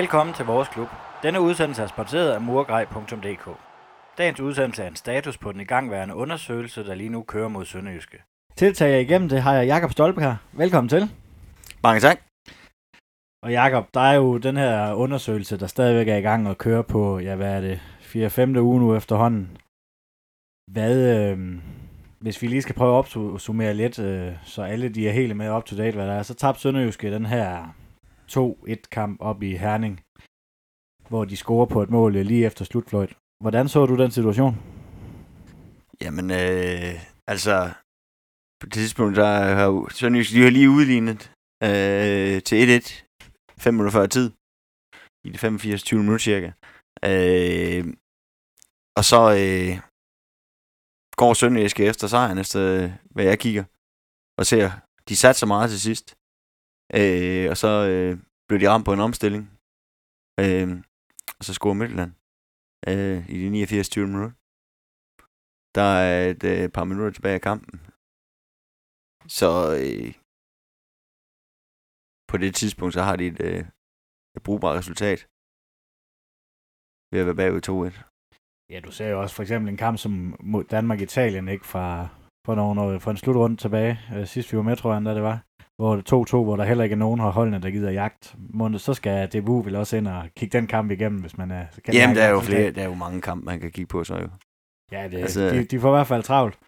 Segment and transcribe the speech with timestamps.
[0.00, 0.88] Velkommen til vores klub.
[1.22, 3.48] Denne udsendelse er sponsoreret af murgrej.dk.
[4.18, 8.18] Dagens udsendelse er en status på den igangværende undersøgelse, der lige nu kører mod Sønderjyske.
[8.56, 10.36] Tiltager igennem det har jeg Jakob Stolpe her.
[10.52, 11.10] Velkommen til.
[11.82, 12.18] Mange tak.
[13.42, 16.82] Og Jakob, der er jo den her undersøgelse, der stadigvæk er i gang og kører
[16.82, 18.58] på, ja hvad er det, 4-5.
[18.58, 19.56] uge nu efterhånden.
[20.72, 21.38] Hvad, øh,
[22.20, 25.50] hvis vi lige skal prøve at opsummere lidt, øh, så alle de er helt med
[25.50, 27.74] up to date, hvad der er, så tabte Sønderjyske den her
[28.36, 30.00] 2-1-kamp op i Herning,
[31.08, 33.16] hvor de scorer på et mål øh, lige efter slutfløjt.
[33.42, 34.54] Hvordan så du den situation?
[36.00, 36.94] Jamen, øh,
[37.26, 37.54] altså,
[38.60, 41.32] på det tidspunkt, der har Sønderjysk, de har lige udlignet
[41.68, 43.04] øh, til 1-1,
[43.58, 44.30] 5 minutter før tid,
[45.26, 46.50] i det 85-20 minutter cirka.
[47.10, 47.84] Øh,
[48.98, 49.72] og så øh,
[51.20, 53.64] går Sønderjysk efter sejren, efter øh, hvad jeg kigger,
[54.38, 54.66] og ser,
[55.08, 56.06] de satte så meget til sidst.
[56.98, 59.44] Øh, og så øh, blev de ramt på en omstilling.
[60.42, 60.68] Øh,
[61.38, 62.12] og så scorer Midtjylland
[62.90, 64.32] øh, i de 89-20 minutter.
[65.78, 67.74] Der er et øh, par minutter tilbage af kampen.
[69.38, 69.50] Så
[69.82, 70.10] øh,
[72.30, 73.64] på det tidspunkt, så har de et, øh,
[74.36, 75.18] et brugbart resultat
[77.10, 78.10] ved at være bagud 2-1.
[78.72, 82.08] Ja, du ser jo også for eksempel en kamp som mod Danmark-Italien, ikke fra,
[82.46, 85.14] for, nogle, øh, for en slutrunde tilbage, øh, sidst vi var med, tror jeg, da
[85.14, 85.38] det var,
[85.80, 88.34] hvor det 2-2, hvor der heller ikke er nogen af holdene, der gider jagt.
[88.38, 91.66] Måned, så skal DBU vel også ind og kigge den kamp igennem, hvis man er...
[91.84, 94.04] Kan Jamen, der er jo flere, der er jo mange kampe, man kan kigge på,
[94.04, 94.28] så jo.
[94.92, 96.58] Ja, det, altså, de, de får i hvert fald travlt.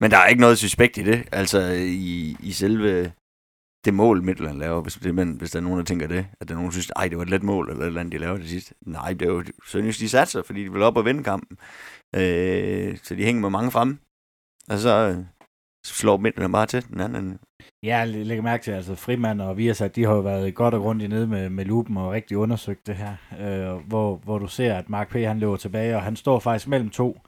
[0.00, 3.12] Men der er ikke noget suspekt i det, altså i, i selve
[3.84, 6.48] det mål, Midtland laver, hvis, det, men, hvis der er nogen, der tænker det, at
[6.48, 8.12] der er nogen, der synes, ej, det var et let mål, eller et eller andet,
[8.12, 8.74] de laver det sidste.
[8.86, 11.58] Nej, det er jo Sønderjysk, de satser, fordi de vil op og vinde kampen.
[12.16, 13.98] Øh, så de hænger med mange fremme.
[14.70, 15.24] Og så,
[15.86, 17.38] så slår Midtland bare til den anden.
[17.82, 21.10] Ja, lægger mærke til, altså Frimand og Viasat, de har jo været godt og grundigt
[21.10, 24.88] nede med, med lupen og rigtig undersøgt det her, øh, hvor, hvor du ser, at
[24.88, 25.12] Mark P.
[25.12, 27.18] han løber tilbage, og han står faktisk mellem to,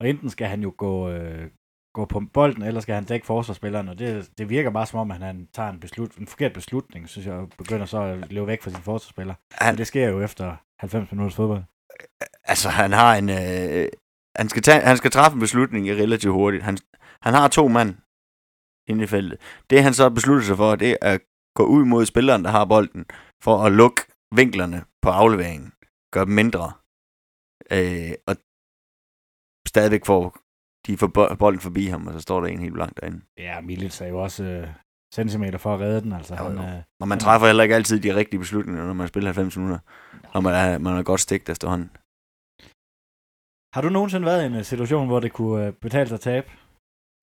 [0.00, 1.50] og enten skal han jo gå, øh,
[1.94, 5.10] gå på bolden, eller skal han dække forsvarsspilleren, og det, det virker bare som om,
[5.10, 8.46] at han tager en, beslut, en forkert beslutning, synes jeg, og begynder så at løbe
[8.46, 9.34] væk fra sin forsvarsspiller.
[9.52, 11.62] Han, Men det sker jo efter 90 minutters fodbold.
[12.44, 13.30] Altså, han har en...
[13.30, 13.88] Øh,
[14.36, 16.62] han, skal tage, han skal træffe en beslutning relativt hurtigt.
[16.62, 16.78] Han,
[17.22, 17.94] han har to mand
[18.88, 19.40] inde i feltet.
[19.70, 21.20] Det han så besluttet sig for, det er at
[21.54, 23.04] gå ud mod spilleren, der har bolden,
[23.44, 24.02] for at lukke
[24.34, 25.72] vinklerne på afleveringen.
[26.12, 26.72] Gøre dem mindre.
[27.72, 28.36] Øh, og
[29.68, 30.36] stadigvæk får
[30.86, 33.20] de får bolden forbi ham, og så står der en helt blank derinde.
[33.38, 34.68] Ja, Milic er jo også øh,
[35.14, 36.12] centimeter for at redde den.
[36.12, 39.08] Altså, jo, han, øh, og man træffer heller ikke altid de rigtige beslutninger, når man
[39.08, 39.78] spiller 90 minutter,
[40.34, 41.90] når man er, man er godt stigt efterhånden.
[43.74, 46.20] Har du nogensinde været i en øh, situation, hvor det kunne øh, betale sig at
[46.20, 46.50] tabe?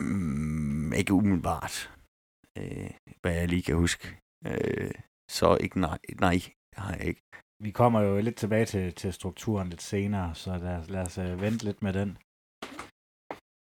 [0.01, 1.91] Mm, ikke umiddelbart,
[2.57, 2.91] øh,
[3.21, 4.17] hvad jeg lige kan huske.
[4.47, 4.91] Øh,
[5.31, 6.41] så ikke nej, nej,
[6.71, 7.21] det har jeg ikke.
[7.63, 11.41] Vi kommer jo lidt tilbage til, til strukturen lidt senere, så lad, lad os uh,
[11.41, 12.17] vente lidt med den.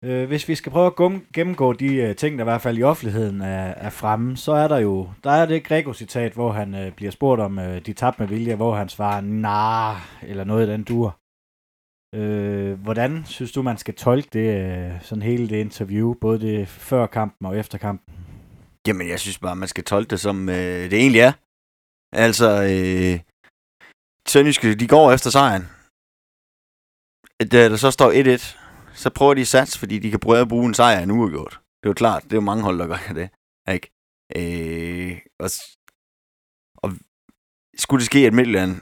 [0.06, 2.78] Uh, hvis vi skal prøve at gum, gennemgå de øh, ting, der i hvert fald
[2.78, 6.92] i offentligheden er, er fremme, så er der jo, der er det Grego-citat, hvor han
[6.96, 7.56] bliver spurgt om
[7.86, 11.18] de tabte med vilje, hvor han svarer, nej, eller noget i den dur.
[12.14, 16.68] Øh, hvordan synes du, man skal tolke det, øh, sådan hele det interview, både det
[16.68, 18.14] før kampen og efter kampen?
[18.86, 21.32] Jamen, jeg synes bare, man skal tolke det, som øh, det egentlig er.
[22.12, 23.20] Altså, øh,
[24.28, 25.62] Sønderjyske, de går efter sejren.
[27.52, 30.66] Da der så står 1-1, så prøver de sats, fordi de kan prøve at bruge
[30.66, 31.60] en sejr en uafgjort.
[31.80, 33.30] Det er jo klart, det er jo mange hold, der gør det.
[33.74, 33.90] Ikke?
[34.36, 35.50] Øh, og,
[36.76, 36.92] og
[37.78, 38.80] skulle det ske, at Midtjylland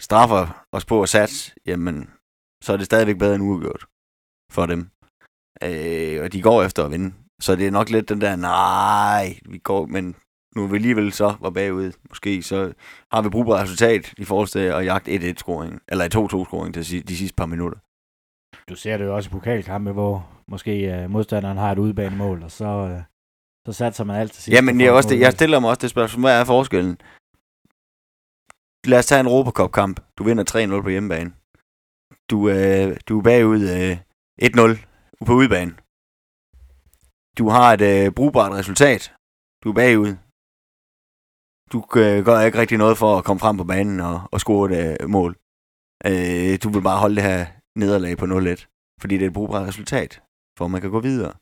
[0.00, 2.10] straffer os på at sats, jamen,
[2.64, 3.86] så er det stadigvæk bedre end uafgjort
[4.52, 4.80] for dem.
[5.62, 7.14] Øh, og de går efter at vinde.
[7.40, 10.16] Så det er nok lidt den der, nej, vi går, men
[10.56, 12.72] nu er vi alligevel så var bagud, måske, så
[13.12, 17.34] har vi brugbart resultat i forhold til at jagte 1-1-scoring, eller 2-2-scoring til de sidste
[17.36, 17.78] par minutter.
[18.68, 22.50] Du ser det jo også i pokalkampe, hvor måske uh, modstanderen har et udbanemål, og
[22.50, 23.02] så, uh,
[23.66, 24.54] så satser man alt til sidst.
[24.54, 26.98] Jamen, jeg, også det, jeg stiller mig også det spørgsmål, hvad er forskellen?
[28.86, 30.00] Lad os tage en Europacup-kamp.
[30.18, 31.32] Du vinder 3-0 på hjemmebane.
[32.30, 33.92] Du, øh, du er bagud øh,
[34.42, 35.72] 1-0 på udebane.
[37.38, 39.02] Du har et øh, brugbart resultat.
[39.64, 40.12] Du er bagud.
[41.72, 44.64] Du øh, gør ikke rigtig noget for at komme frem på banen og, og score
[44.70, 45.32] et øh, mål.
[46.08, 47.46] Øh, du vil bare holde det her
[47.78, 50.22] nederlag på 0-1, fordi det er et brugbart resultat,
[50.58, 51.32] for man kan gå videre.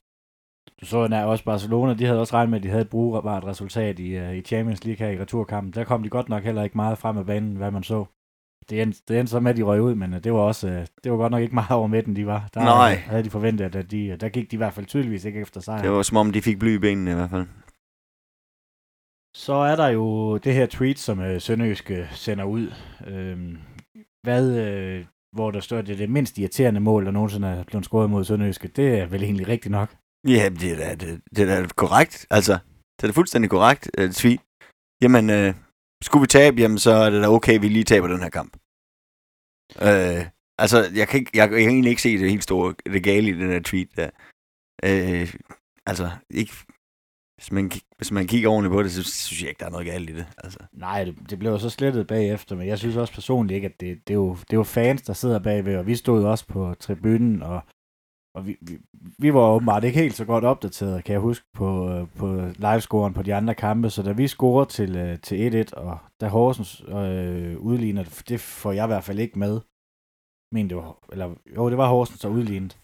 [0.80, 3.44] Du så nær også Barcelona, de havde også regnet med, at de havde et brugbart
[3.44, 5.72] resultat i, uh, i Champions League her i returkampen.
[5.72, 8.04] Der kom de godt nok heller ikke meget frem af banen, hvad man så
[8.72, 10.68] det endte, det endte så med, at de røg ud, men øh, det var også,
[10.68, 12.48] øh, det var godt nok ikke meget over midten, de var.
[12.54, 12.94] Der Nej.
[12.94, 15.82] havde de forventet, at de, der gik de i hvert fald tydeligvis ikke efter sig.
[15.82, 17.46] Det var som om, de fik bly i benene i hvert fald.
[19.36, 22.72] Så er der jo det her tweet, som øh, Sønderjyske sender ud.
[23.06, 23.38] Øh,
[24.22, 25.04] hvad, øh,
[25.36, 28.10] hvor der står, at det er det mindst irriterende mål, der nogensinde er blevet scoret
[28.10, 28.68] mod Sønderjyske.
[28.68, 29.94] Det er vel egentlig rigtigt nok.
[30.28, 32.26] Ja, det er da, det, det er da korrekt.
[32.30, 32.52] Altså,
[32.96, 34.40] det er da fuldstændig korrekt, tweet.
[35.02, 35.54] Jamen, øh,
[36.02, 38.56] skulle vi tabe, jamen, så er det da okay, vi lige taber den her kamp.
[39.80, 40.26] Øh,
[40.58, 43.28] altså, jeg kan, ikke, jeg, jeg kan egentlig ikke se det helt store, det gale
[43.28, 44.10] i den her tweet der.
[44.84, 45.34] Øh,
[45.86, 46.52] altså, ikke,
[47.36, 49.86] hvis man, hvis man kigger ordentligt på det, så synes jeg ikke, der er noget
[49.86, 50.26] galt i det.
[50.38, 50.58] Altså.
[50.72, 54.08] Nej, det, det blev så slettet bagefter, men jeg synes også personligt ikke, at det,
[54.08, 56.74] det, er jo, det er jo fans, der sidder bagved, og vi stod også på
[56.80, 57.60] tribunen, og,
[58.34, 58.78] og vi, vi,
[59.18, 63.14] vi var åbenbart ikke helt så godt opdateret, kan jeg huske, på, øh, på livescoren
[63.14, 66.84] på de andre kampe, så da vi scorer til, øh, til 1-1, og da Horsens
[66.88, 69.60] øh, udligner, det får jeg i hvert fald ikke med,
[70.52, 72.74] men det var, eller jo, det var Horsens, der udlignede.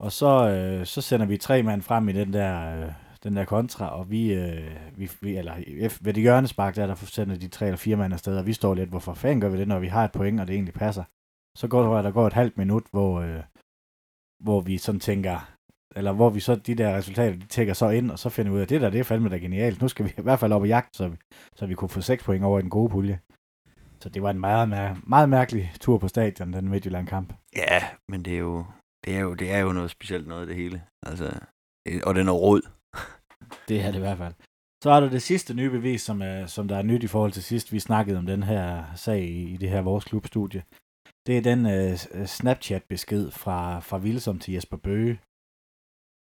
[0.00, 2.92] Og så, øh, så sender vi tre mand frem i den der, øh,
[3.22, 5.54] den der kontra, og vi, øh, vi, vi eller
[6.00, 8.74] ved det hjørnespark, der, der sender de tre eller fire mand afsted, og vi står
[8.74, 11.04] lidt, hvorfor fanden gør vi det, når vi har et point, og det egentlig passer.
[11.56, 13.42] Så går der, der går et halvt minut, hvor, øh,
[14.42, 15.52] hvor vi sådan tænker,
[15.96, 18.56] eller hvor vi så, de der resultater, de tækker så ind, og så finder vi
[18.56, 19.82] ud af, det der, det er fandme da genialt.
[19.82, 21.16] Nu skal vi i hvert fald op og jagt, så vi,
[21.56, 23.20] så vi kunne få 6 point over i den gode pulje.
[24.00, 27.32] Så det var en meget, meget, meget mærkelig tur på stadion, den Midtjylland-kamp.
[27.56, 28.64] Ja, men det er jo,
[29.04, 30.82] det er jo, det er jo noget specielt noget, det hele.
[31.06, 31.40] Altså,
[32.06, 32.62] og den er råd.
[33.68, 34.34] Det er det i hvert fald.
[34.82, 37.32] Så er der det sidste nye bevis, som, er, som der er nyt i forhold
[37.32, 37.72] til sidst.
[37.72, 40.62] Vi snakkede om den her sag i, i det her vores klubstudie.
[41.26, 45.20] Det er den øh, øh Snapchat-besked fra, fra Vilsom til Jesper Bøge.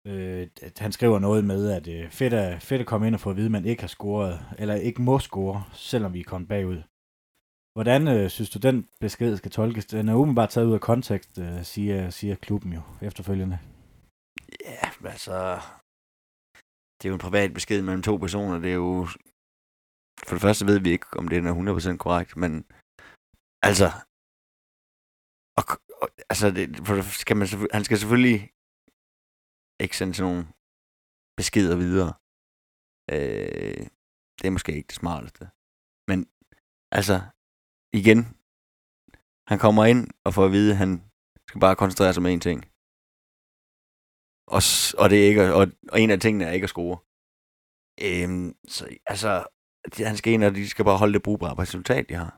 [0.06, 0.49] Øh,
[0.79, 3.37] han skriver noget med, at øh, fedt, at, fedt at komme ind og få at
[3.37, 6.82] vide, at man ikke har scoret, eller ikke må score, selvom vi er kommet bagud.
[7.76, 9.87] Hvordan øh, synes du, den besked skal tolkes?
[9.87, 13.58] Den er åbenbart taget ud af kontekst, øh, siger, siger klubben jo efterfølgende.
[14.64, 15.61] Ja, altså...
[16.99, 18.58] Det er jo en privat besked mellem to personer.
[18.58, 19.06] Det er jo...
[20.26, 22.64] For det første ved vi ikke, om det er 100% korrekt, men
[23.62, 23.91] altså...
[26.38, 26.94] Altså, det, for
[27.25, 28.40] skal man, han skal selvfølgelig
[29.85, 30.44] ikke sende sådan nogle
[31.38, 32.12] beskeder videre.
[33.14, 33.82] Øh,
[34.37, 35.44] det er måske ikke det smarteste.
[36.11, 36.19] Men
[36.99, 37.17] altså,
[38.00, 38.20] igen,
[39.50, 40.93] han kommer ind og får at vide, at han
[41.49, 42.61] skal bare koncentrere sig om én ting.
[44.56, 44.62] Og,
[45.00, 46.96] og, det er ikke, og, og en af tingene er ikke at score.
[48.06, 48.82] Øhm, så
[49.12, 49.32] altså,
[50.11, 52.32] han skal ind, og de skal bare holde det brugbare resultat, de har.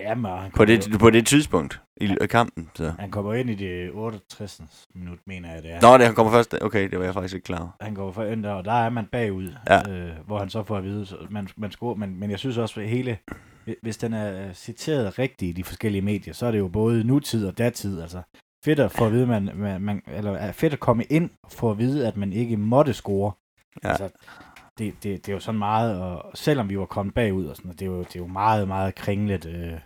[0.00, 0.98] Ja, men på, det, jo...
[0.98, 2.26] på det tidspunkt i ja.
[2.26, 2.70] kampen.
[2.74, 2.92] Så.
[2.98, 4.60] Han kommer ind i det 68.
[4.94, 5.80] minut, mener jeg det er.
[5.80, 6.54] Nå, det han kommer først.
[6.60, 7.70] Okay, det var jeg faktisk ikke klar over.
[7.80, 9.90] Han går for ind der, og der er man bagud, ja.
[9.90, 12.56] øh, hvor han så får at vide, så man, man scorer, men, men jeg synes
[12.56, 13.18] også, at hele,
[13.82, 17.46] hvis den er citeret rigtigt i de forskellige medier, så er det jo både nutid
[17.46, 18.00] og datid.
[18.02, 18.22] Altså,
[18.64, 21.70] fedt at få at vide, man, man, man, eller fedt at komme ind og få
[21.70, 23.32] at vide, at man ikke måtte score.
[23.84, 23.88] Ja.
[23.88, 24.08] Altså,
[24.78, 27.70] det, det, det er jo sådan meget, og selvom vi var kommet bagud, og sådan,
[27.70, 29.78] det, er jo, det er jo meget, meget kringlet øh,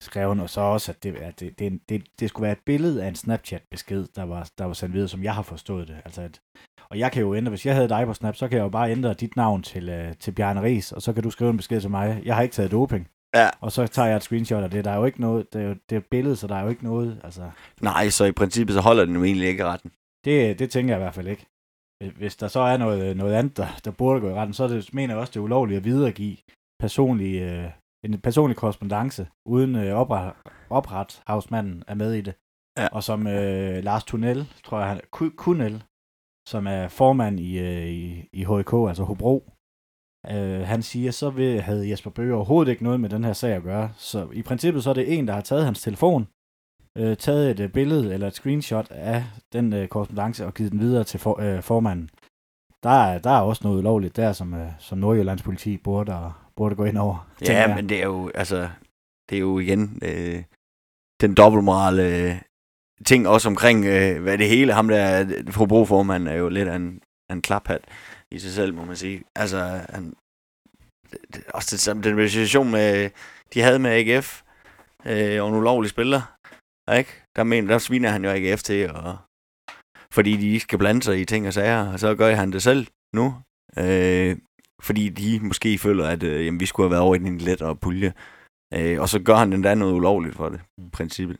[0.00, 3.04] skrevet, og så også, at det, at det, det, det, det skulle være et billede
[3.04, 5.96] af en Snapchat-besked, der var, der var sendt videre, som jeg har forstået det.
[6.04, 6.40] Altså, at,
[6.90, 8.68] og jeg kan jo ændre, hvis jeg havde dig på Snap, så kan jeg jo
[8.68, 11.56] bare ændre dit navn til, uh, til Bjarne Ries, og så kan du skrive en
[11.56, 12.22] besked til mig.
[12.24, 13.08] Jeg har ikke taget doping.
[13.34, 13.48] Ja.
[13.60, 14.84] Og så tager jeg et screenshot af det.
[14.84, 16.62] Der er jo ikke noget, det er jo det er et billede, så der er
[16.62, 17.20] jo ikke noget.
[17.24, 17.50] Altså.
[17.80, 19.90] Nej, så i princippet så holder den jo egentlig ikke retten.
[20.24, 21.46] Det, det tænker jeg i hvert fald ikke.
[22.10, 24.94] Hvis der så er noget, noget andet, der, der burde gå i retten, så det,
[24.94, 26.36] mener jeg også, det er ulovligt at videregive
[26.80, 27.70] personlig, øh,
[28.04, 30.32] en personlig korrespondence, uden øh, opret,
[30.70, 32.34] oprethavsmanden er med i det.
[32.78, 32.88] Ja.
[32.92, 35.00] Og som øh, Lars Tunnel, tror jeg, han,
[35.36, 35.84] Kunel,
[36.48, 39.36] som er formand i, øh, i, i HK, altså Hobro,
[40.30, 43.52] øh, han siger, så vil, havde Jesper Bøge overhovedet ikke noget med den her sag
[43.54, 43.92] at gøre.
[43.96, 46.28] Så i princippet så er det en, der har taget hans telefon,
[46.98, 50.80] øh, taget et øh, billede eller et screenshot af den øh, korrespondence og givet den
[50.80, 52.10] videre til for, øh, formanden.
[52.82, 56.74] Der er, der er også noget ulovligt der, som, øh, som Nordjyllands politi burde, burde
[56.74, 57.28] gå ind over.
[57.48, 57.76] Ja, jeg.
[57.76, 58.68] men det er jo, altså,
[59.30, 60.42] det er jo igen øh,
[61.20, 62.36] den dobbeltmoral øh,
[63.06, 66.76] ting også omkring, øh, hvad det hele, ham der, fru formand er jo lidt af
[66.76, 67.80] en, en klaphat
[68.30, 69.22] i sig selv, må man sige.
[69.36, 70.14] Altså, han,
[71.10, 73.10] det, også det, den situation, med,
[73.54, 74.42] de havde med AGF,
[75.06, 76.22] øh, og en ulovlig spiller,
[76.98, 77.10] ikke?
[77.36, 79.16] Der, mener, der sviner han jo ikke efter, og,
[80.12, 82.62] fordi de ikke skal blande sig i ting og sager, og så gør han det
[82.62, 83.34] selv nu.
[83.78, 84.36] Øh,
[84.82, 87.76] fordi de måske føler, at øh, jamen, vi skulle have været over i en lettere
[87.76, 88.12] pulje.
[88.74, 91.36] Øh, og så gør han den der noget ulovligt for det, i princippet.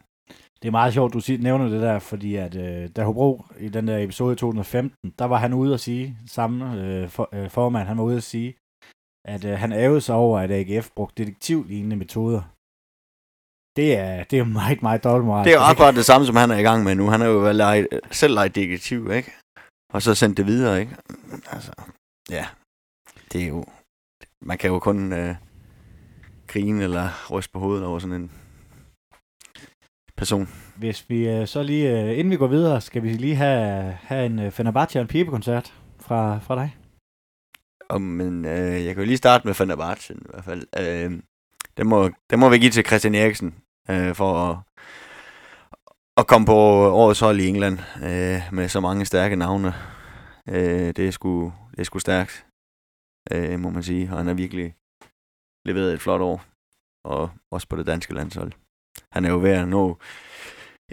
[0.62, 3.88] Det er meget sjovt, du nævner det der, fordi at øh, da Hobro i den
[3.88, 7.98] der episode 2015, der var han ude at sige, samme øh, for, øh, formand, han
[7.98, 8.54] var ude at sige,
[9.24, 12.42] at øh, han ævede sig over, at AGF brugte detektivlignende metoder.
[13.76, 15.44] Det er, det er meget, meget dårligt moral.
[15.44, 17.08] Det er jo akkurat det samme, som han er i gang med nu.
[17.08, 19.32] Han er jo leget, selv leget detektiv, ikke?
[19.92, 20.96] Og så sendt det videre, ikke?
[21.50, 21.72] Altså,
[22.30, 22.46] ja.
[23.32, 23.64] Det er jo...
[24.42, 25.34] man kan jo kun øh,
[26.46, 28.30] grine eller ryste på hovedet over sådan en
[30.16, 30.48] person.
[30.76, 34.26] Hvis vi øh, så lige, øh, inden vi går videre, skal vi lige have, have
[34.26, 36.76] en øh, Fenerbahce og en pibekoncert fra, fra dig.
[37.88, 40.66] Og, men øh, jeg kan jo lige starte med Fenerbahce i hvert fald.
[40.78, 41.22] Øh,
[41.76, 43.54] det, må, det må vi give til Christian Eriksen
[43.90, 44.58] øh, for at,
[46.16, 46.54] at komme på
[47.02, 49.74] årets hold i England øh, med så mange stærke navne.
[50.48, 52.46] Øh, det, er sgu, det er sgu stærkt,
[53.32, 54.10] øh, må man sige.
[54.10, 54.74] Og han har virkelig
[55.64, 56.44] leveret et flot år.
[57.04, 58.52] Og også på det danske landshold.
[59.12, 59.98] Han er jo ved at nå...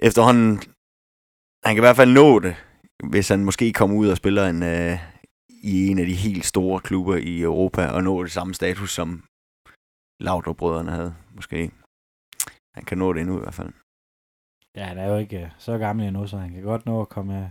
[0.02, 0.62] Efterhånden...
[1.66, 2.56] Han kan i hvert fald nå det,
[3.04, 5.00] hvis han måske kommer ud og spiller en, øh,
[5.64, 9.24] i en af de helt store klubber i Europa, og nå det samme status, som
[10.20, 11.72] Laudrup-brødrene havde, måske.
[12.76, 13.74] Han kan nå det endnu i hvert fald.
[14.76, 17.10] Ja, han er jo ikke øh, så gammel endnu, så han kan godt nå at
[17.10, 17.50] komme øh,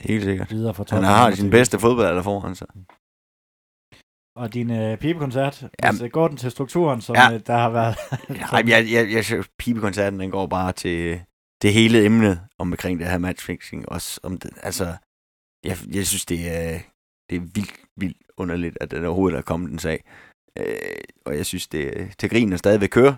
[0.00, 0.50] Helt sikkert.
[0.50, 2.66] videre fra Han har sin bedste fodbold foran sig.
[4.36, 6.04] Og din øh, pibekoncert, Jamen.
[6.04, 7.34] øh, går den til strukturen, som Ja.
[7.34, 7.96] øh, der har været...
[8.52, 11.20] Ej, jeg, jeg, jeg, jeg, pibekoncerten, den går bare til
[11.62, 13.88] det hele emne omkring det her matchfixing.
[13.88, 14.84] Også om det, altså,
[15.64, 16.78] jeg, jeg synes, det er,
[17.30, 20.04] det er vildt, vildt underligt, at der overhovedet er kommet en sag.
[20.58, 21.82] Øh, og jeg synes, det
[22.18, 23.14] til grin og stadigvæk kører.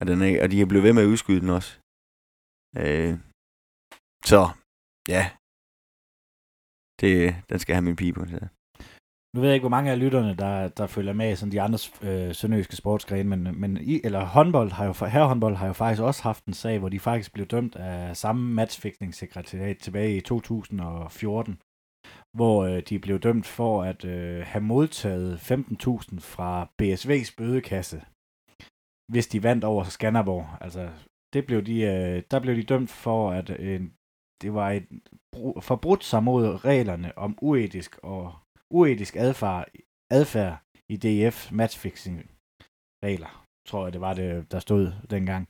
[0.00, 1.72] Og, den er, og de er blevet ved med at udskyde den også.
[2.82, 3.14] Øh,
[4.30, 4.42] så,
[5.08, 5.22] ja.
[7.00, 7.14] Det,
[7.50, 8.48] den skal have min pibekoncert.
[9.34, 11.60] Nu ved jeg ikke, hvor mange af lytterne, der, der følger med i sådan de
[11.60, 11.78] andre
[12.08, 16.22] øh, sønderjyske sportsgrene, men, men i, eller håndbold har jo, herrehåndbold har jo faktisk også
[16.22, 21.60] haft en sag, hvor de faktisk blev dømt af samme matchfixningssekretariat tilbage i 2014,
[22.36, 27.98] hvor øh, de blev dømt for at øh, have modtaget 15.000 fra BSV's bødekasse,
[29.12, 30.46] hvis de vandt over Skanderborg.
[30.60, 30.90] Altså,
[31.32, 33.80] det blev de, øh, der blev de dømt for, at øh,
[34.42, 34.86] det var et
[35.60, 38.34] forbrudt sig mod reglerne om uetisk og
[38.70, 39.68] uetisk adfærd,
[40.10, 40.56] adfærd
[40.88, 42.30] i DF matchfixing
[43.04, 45.48] regler, tror jeg det var det, der stod dengang.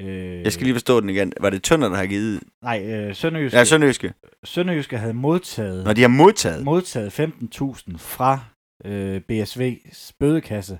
[0.00, 1.32] Øh, Jeg skal lige forstå den igen.
[1.40, 2.40] Var det Tønder, der har givet?
[2.62, 4.12] Nej, øh, Sønderjyske, Ja, Sønderjyske.
[4.44, 6.64] Sønderjyske havde modtaget, Når de har modtaget.
[6.64, 8.38] modtaget 15.000 fra
[8.84, 10.78] øh, BSV's bødekasse.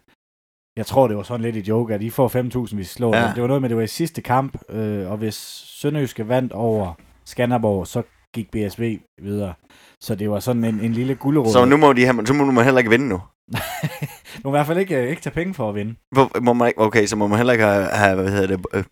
[0.76, 2.28] Jeg tror, det var sådan lidt et joke, at I får
[2.68, 3.26] 5.000, hvis I slår Ja.
[3.26, 3.32] ja.
[3.34, 5.34] Det var noget med, det var i sidste kamp, øh, og hvis
[5.80, 6.94] Sønderjyske vandt over
[7.24, 8.02] Skanderborg, så
[8.34, 9.54] gik BSV videre.
[10.00, 11.52] Så det var sådan en, en lille gulerod.
[11.52, 13.20] Så nu må de have, så må man heller ikke vinde nu.
[13.52, 15.94] du må i hvert fald ikke, øh, ikke tage penge for at vinde.
[16.12, 18.86] Hvor, må man ikke, okay, så må man heller ikke have, have hvad hedder det,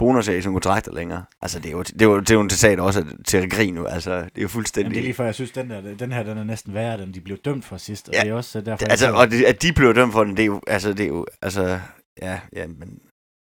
[0.00, 1.24] bonusser i som kontrakter længere.
[1.42, 3.74] Altså, det er jo, det er jo, det er jo en sag også til grin
[3.74, 3.84] nu.
[3.86, 4.90] Altså, det er jo Jamen, fuldstændig...
[4.94, 7.14] det er lige for, jeg synes, den, der, den her den er næsten værre, end
[7.14, 8.08] de blev dømt for sidst.
[8.08, 10.12] Og Ja, det er også øh, derfor, altså, jeg og det, at de blev dømt
[10.12, 11.80] for den, det er jo, altså, det er jo, altså,
[12.22, 12.98] ja, ja, men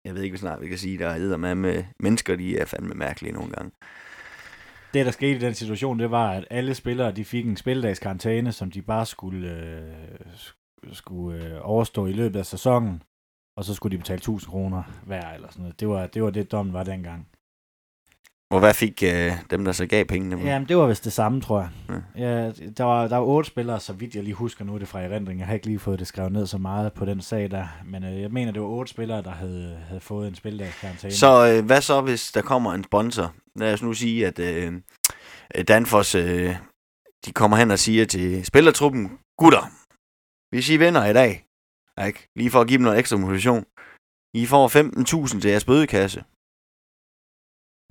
[0.05, 2.65] jeg ved ikke, hvad snart vi kan sige, der er med, med mennesker, de er
[2.65, 3.71] fandme mærkelige nogle gange.
[4.93, 7.99] det, der skete i den situation, det var, at alle spillere de fik en spildags
[8.55, 9.93] som de bare skulle, øh,
[10.35, 13.01] sk- skulle øh, overstå i løbet af sæsonen.
[13.57, 15.79] Og så skulle de betale 1000 kroner hver eller sådan noget.
[15.79, 17.27] Det var det, var det dommen var dengang.
[18.51, 20.41] Og hvad fik øh, dem, der så gav pengene?
[20.41, 21.69] Jamen, det var vist det samme, tror jeg.
[22.17, 22.27] Ja.
[22.27, 24.87] Ja, der, var, der var otte spillere, så vidt jeg lige husker nu er det
[24.87, 25.39] fra erindring.
[25.39, 27.67] Jeg har ikke lige fået det skrevet ned så meget på den sag der.
[27.85, 31.13] Men øh, jeg mener, det var otte spillere, der havde, havde fået en spildags karantæne.
[31.13, 33.33] Så øh, hvad så, hvis der kommer en sponsor?
[33.55, 34.73] Lad os nu sige, at øh,
[35.67, 36.55] Danfoss, øh,
[37.25, 39.71] de kommer hen og siger til spillertruppen, gutter,
[40.49, 41.45] hvis I vinder i dag,
[42.07, 42.27] ikke?
[42.35, 43.65] lige for at give dem noget ekstra motivation,
[44.33, 44.65] I får
[45.33, 46.19] 15.000 til jeres bødekasse.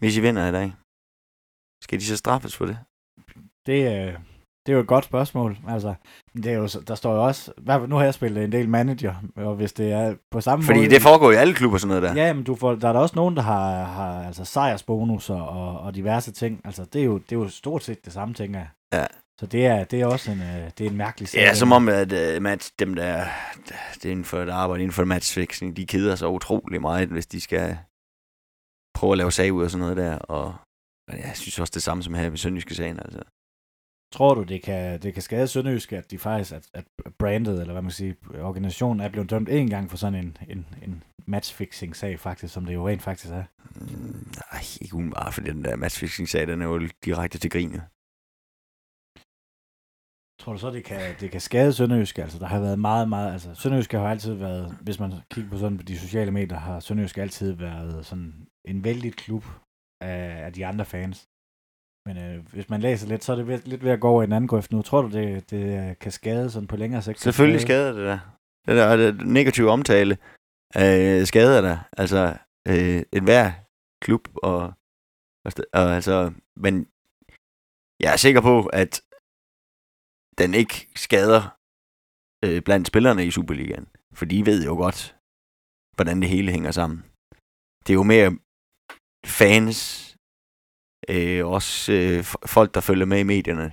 [0.00, 0.68] Hvis I vinder i dag.
[1.84, 2.78] Skal de så straffes for det?
[3.66, 4.18] Det, øh,
[4.66, 5.58] det er jo et godt spørgsmål.
[5.68, 5.94] Altså,
[6.36, 9.14] det er jo, der står jo også, hvad, nu har jeg spillet en del manager,
[9.36, 10.90] og hvis det er på samme Fordi måde...
[10.90, 12.24] det foregår i alle klubber sådan noget der.
[12.26, 15.80] Ja, men du får, der er der også nogen, der har, har altså sejrsbonusser og,
[15.80, 16.60] og diverse ting.
[16.64, 18.68] Altså, det er, jo, det er jo stort set det samme, tænker jeg.
[18.92, 19.06] Ja.
[19.40, 21.40] Så det er, det er også en, øh, det er en mærkelig sag.
[21.40, 23.24] Ja, som om, at uh, match, dem der,
[23.94, 27.26] det er inden for et arbejde, inden for matchfixing, de keder sig utrolig meget, hvis
[27.26, 27.78] de skal
[28.94, 30.18] prøve at lave sag ud og sådan noget der.
[30.18, 30.54] Og,
[31.10, 32.98] og jeg synes også det samme som her ved Sønderjyske sagen.
[32.98, 33.20] Altså.
[34.12, 36.84] Tror du, det kan, det kan skade Sønderjysk, at de faktisk, at, at
[37.18, 40.66] brandet, eller hvad man siger, organisationen er blevet dømt en gang for sådan en, en,
[40.82, 43.44] en matchfixing-sag faktisk, som det jo rent faktisk er?
[43.74, 47.82] Mm, nej, ikke umiddelbart, for den der matchfixing-sag, den er jo direkte til grine.
[50.40, 52.18] Tror du så, det kan, det kan skade Sønderjysk?
[52.18, 53.32] Altså, der har været meget, meget...
[53.32, 54.78] Altså, Sønderjysk har altid været...
[54.82, 58.84] Hvis man kigger på sådan på de sociale medier, har Sønderjysk altid været sådan en
[58.84, 59.44] vældig klub
[60.00, 61.28] af, af de andre fans.
[62.06, 64.22] Men øh, hvis man læser lidt, så er det ved, lidt ved at gå over
[64.22, 64.82] i en anden grøft nu.
[64.82, 67.20] Tror du, det, det kan skade sådan på længere sigt?
[67.20, 68.20] Selvfølgelig skader det da.
[68.66, 70.18] Det der det negative omtale
[70.76, 71.78] øh, skader der.
[71.96, 72.36] Altså,
[72.68, 73.52] øh, en hver
[74.02, 74.72] klub og,
[75.44, 76.86] og, og altså, men
[78.00, 79.02] jeg er sikker på, at
[80.40, 81.42] den ikke skader
[82.44, 83.86] øh, blandt spillerne i Superligaen.
[84.12, 85.16] For de ved jo godt,
[85.96, 86.98] hvordan det hele hænger sammen.
[87.84, 88.30] Det er jo mere
[89.40, 89.78] fans,
[91.08, 92.24] øh, også øh,
[92.56, 93.72] folk, der følger med i medierne.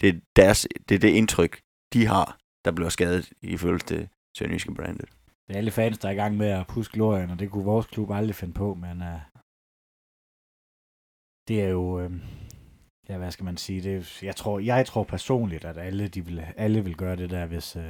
[0.00, 1.60] Det er, deres, det er det indtryk,
[1.92, 3.56] de har, der bliver skadet i
[3.90, 5.08] det Sønderjyske brandet.
[5.46, 7.64] Det er alle fans, der er i gang med at puske glorien, og det kunne
[7.64, 9.20] vores klub aldrig finde på, men uh,
[11.48, 12.10] det er jo, Øh,
[13.08, 16.46] ja, hvad skal man sige, det jeg, tror, jeg tror personligt, at alle, de vil,
[16.56, 17.82] alle vil gøre det der, hvis, uh,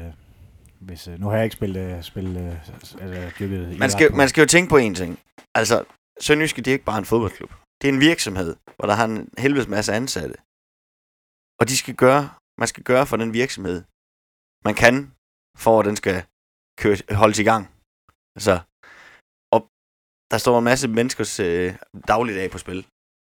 [0.80, 4.40] hvis uh, nu har jeg ikke spillet, spillet uh, altså, dyrket man skal, man skal
[4.42, 5.18] jo tænke på en ting.
[5.54, 5.84] Altså,
[6.20, 7.52] Sønderjyske, det er ikke bare en fodboldklub.
[7.82, 10.36] Det er en virksomhed, hvor der har en helvedes masse ansatte.
[11.60, 12.24] Og de skal gøre,
[12.58, 13.78] man skal gøre for den virksomhed,
[14.64, 14.94] man kan,
[15.64, 16.18] for at den skal
[16.80, 17.64] køre, holdes i gang.
[18.36, 18.54] Altså,
[19.54, 19.60] og
[20.30, 21.74] der står en masse menneskers øh,
[22.08, 22.86] dagligdag på spil.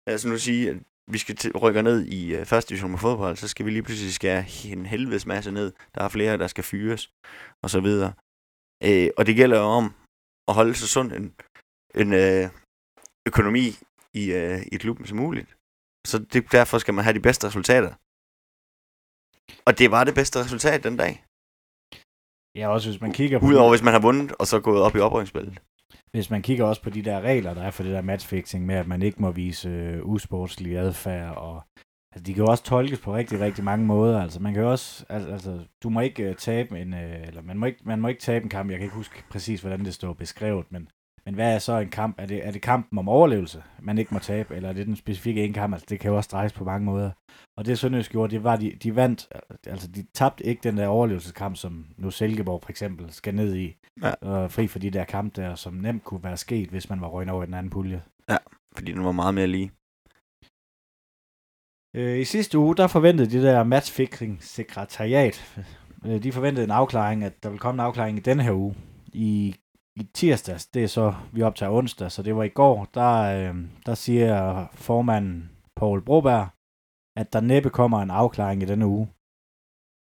[0.06, 0.76] Altså nu sige, at
[1.12, 4.14] vi skal rykke ned i øh, første division med fodbold, så skal vi lige pludselig
[4.14, 5.72] skære en helvedes masse ned.
[5.94, 7.12] Der er flere, der skal fyres,
[7.64, 8.12] og så videre.
[8.86, 9.86] Øh, og det gælder jo om
[10.48, 11.26] at holde så sund en,
[12.02, 12.44] en øh,
[13.26, 13.66] økonomi
[14.20, 15.50] i, øh, i klubben som muligt.
[16.06, 17.92] Så det, derfor skal man have de bedste resultater.
[19.66, 21.24] Og det var det bedste resultat den dag.
[22.58, 23.46] Ja, også hvis man kigger på...
[23.46, 25.58] Udover hvis man har vundet, og så gået op i oprykningsspillet.
[26.10, 28.74] Hvis man kigger også på de der regler, der er for det der matchfixing med,
[28.74, 31.62] at man ikke må vise øh, usportslig adfærd, og
[32.12, 34.22] altså, de kan jo også tolkes på rigtig, rigtig mange måder.
[34.22, 37.42] Altså, man kan jo også, altså, altså du må ikke øh, tabe en, øh, eller
[37.42, 39.84] man må, ikke, man må ikke tabe en kamp, jeg kan ikke huske præcis, hvordan
[39.84, 40.88] det står beskrevet, men
[41.28, 42.14] men hvad er så en kamp?
[42.18, 44.96] Er det, er det kampen om overlevelse, man ikke må tabe, eller er det den
[44.96, 45.74] specifikke en kamp?
[45.74, 47.10] Altså, det kan jo også drejes på mange måder.
[47.56, 49.28] Og det Sønderjysk gjorde, det var, de, de vandt,
[49.66, 53.76] altså de tabte ikke den der overlevelseskamp, som nu Silkeborg for eksempel skal ned i,
[54.02, 54.10] ja.
[54.10, 57.08] og fri for de der kamp der, som nemt kunne være sket, hvis man var
[57.08, 58.02] røgnet over i den anden pulje.
[58.28, 58.36] Ja,
[58.76, 59.70] fordi den var meget mere lige.
[61.96, 65.64] Øh, I sidste uge, der forventede de der matchfixing sekretariat,
[66.06, 68.74] øh, de forventede en afklaring, at der vil komme en afklaring i denne her uge.
[69.12, 69.54] I
[70.00, 73.54] i tirsdags, det er så, vi optager onsdag, så det var i går, der, øh,
[73.86, 76.48] der siger formanden Paul Broberg,
[77.16, 79.08] at der næppe kommer en afklaring i denne uge.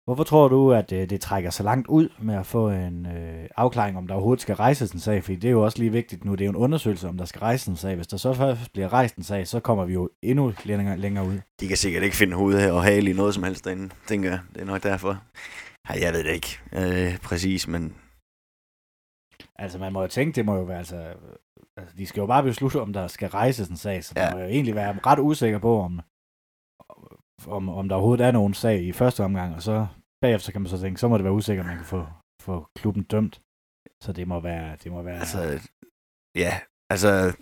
[0.05, 3.49] Hvorfor tror du, at øh, det trækker så langt ud med at få en øh,
[3.57, 5.23] afklaring, om der overhovedet skal rejses en sag?
[5.23, 6.31] Fordi det er jo også lige vigtigt nu.
[6.31, 7.95] Det er jo en undersøgelse, om der skal rejses en sag.
[7.95, 11.27] Hvis der så først bliver rejst en sag, så kommer vi jo endnu længere, længere
[11.27, 11.39] ud.
[11.59, 14.39] De kan sikkert ikke finde hovedet og hale i noget som helst derinde, tænker jeg.
[14.53, 15.23] Det er nok derfor.
[15.89, 17.93] Ja, jeg ved det ikke øh, præcis, men
[19.59, 21.15] Altså, man må jo tænke, det må jo være, altså,
[21.77, 24.25] altså de skal jo bare beslutte, om der skal rejses en sag, så ja.
[24.25, 26.01] man må jo egentlig være ret usikker på, om,
[27.47, 29.87] om, om der overhovedet er nogen sag i første omgang, og så
[30.21, 32.07] bagefter kan man så tænke, så må det være usikkert, at man kan få,
[32.41, 33.41] få klubben dømt.
[34.03, 34.77] Så det må være...
[34.83, 35.19] Det må være...
[35.19, 35.69] Altså,
[36.35, 37.37] ja, altså,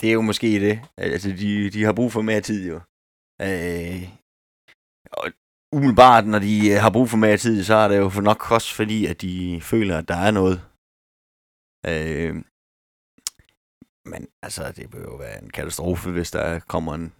[0.00, 0.80] det er jo måske det.
[0.96, 2.76] Altså, de, de har brug for mere tid, jo.
[3.42, 4.02] Øh,
[5.12, 5.26] og
[5.76, 8.74] umiddelbart, når de har brug for mere tid, så er det jo for nok også
[8.74, 10.56] fordi, at de føler, at der er noget
[11.88, 12.34] Øh,
[14.12, 17.12] men altså, det vil jo være en katastrofe, hvis der kommer en,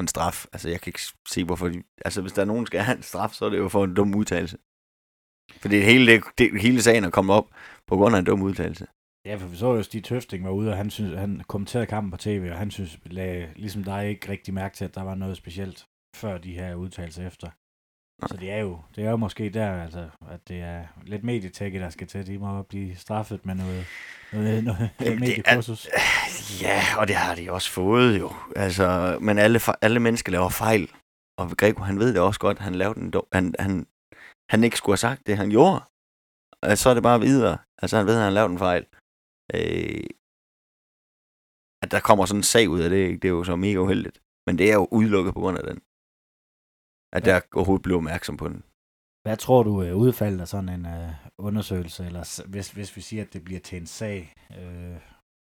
[0.00, 0.46] en straf.
[0.52, 1.68] Altså, jeg kan ikke se, hvorfor...
[1.68, 3.68] De, altså, hvis der er nogen, der skal have en straf, så er det jo
[3.68, 4.58] for en dum udtalelse.
[5.60, 7.48] For det hele, det, det, hele sagen er kommet op
[7.86, 8.86] på grund af en dum udtalelse.
[9.26, 12.10] Ja, for vi så jo, Stig Tøfting var ude, og han, synes, han kommenterede kampen
[12.10, 15.14] på tv, og han synes, lagde, ligesom dig, ikke rigtig mærke til, at der var
[15.14, 17.50] noget specielt før de her udtalelser efter.
[18.28, 21.78] Så det er jo, det er jo måske der, altså, at det er lidt medietække,
[21.78, 22.26] der skal til.
[22.26, 23.86] De må blive straffet med noget,
[24.32, 25.88] noget, noget, mediekursus.
[26.62, 28.32] Ja, og det har de også fået jo.
[28.56, 30.90] Altså, men alle, alle mennesker laver fejl.
[31.38, 32.58] Og Grego, han ved det også godt.
[32.58, 33.86] Han lavede en han, han,
[34.50, 35.80] han ikke skulle have sagt det, han gjorde.
[36.62, 37.58] Og så er det bare videre.
[37.82, 38.86] Altså, han ved, at han lavede en fejl.
[39.54, 40.04] Øh,
[41.82, 44.20] at der kommer sådan en sag ud af det, det er jo så mega uheldigt.
[44.46, 45.80] Men det er jo udelukket på grund af den
[47.12, 47.32] at ja.
[47.32, 48.62] jeg overhovedet blev opmærksom på den.
[49.22, 53.22] Hvad tror du uh, udfaldet af sådan en uh, undersøgelse, eller hvis, hvis vi siger,
[53.22, 54.96] at det bliver til en sag, uh,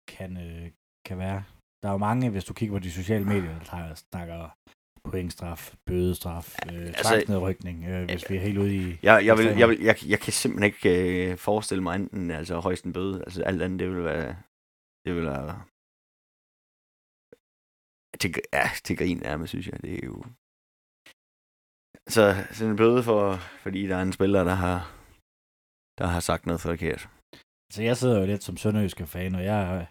[0.08, 0.68] kan, uh,
[1.04, 1.44] kan være?
[1.82, 4.48] Der er jo mange, hvis du kigger på de sociale medier, der snakker
[5.04, 8.98] pointstraf, bødestraf, øh, altså, tvangsnedrykning, øh, hvis øh, vi er helt ude i...
[9.02, 12.60] Jeg, jeg, vil, jeg, vil, jeg, jeg kan simpelthen ikke øh, forestille mig enten altså,
[12.60, 13.22] højst en bøde.
[13.26, 14.36] Altså alt andet, det vil være...
[15.04, 15.62] Det vil være...
[18.20, 19.82] Til, ja, til grin nærmest, synes jeg.
[19.82, 20.24] Det er jo...
[22.08, 24.78] Så sådan en bøde for, fordi der er en spiller, der har,
[25.98, 27.08] der har sagt noget forkert.
[27.72, 29.86] Så jeg sidder jo lidt som sønderjyske fan, og jeg,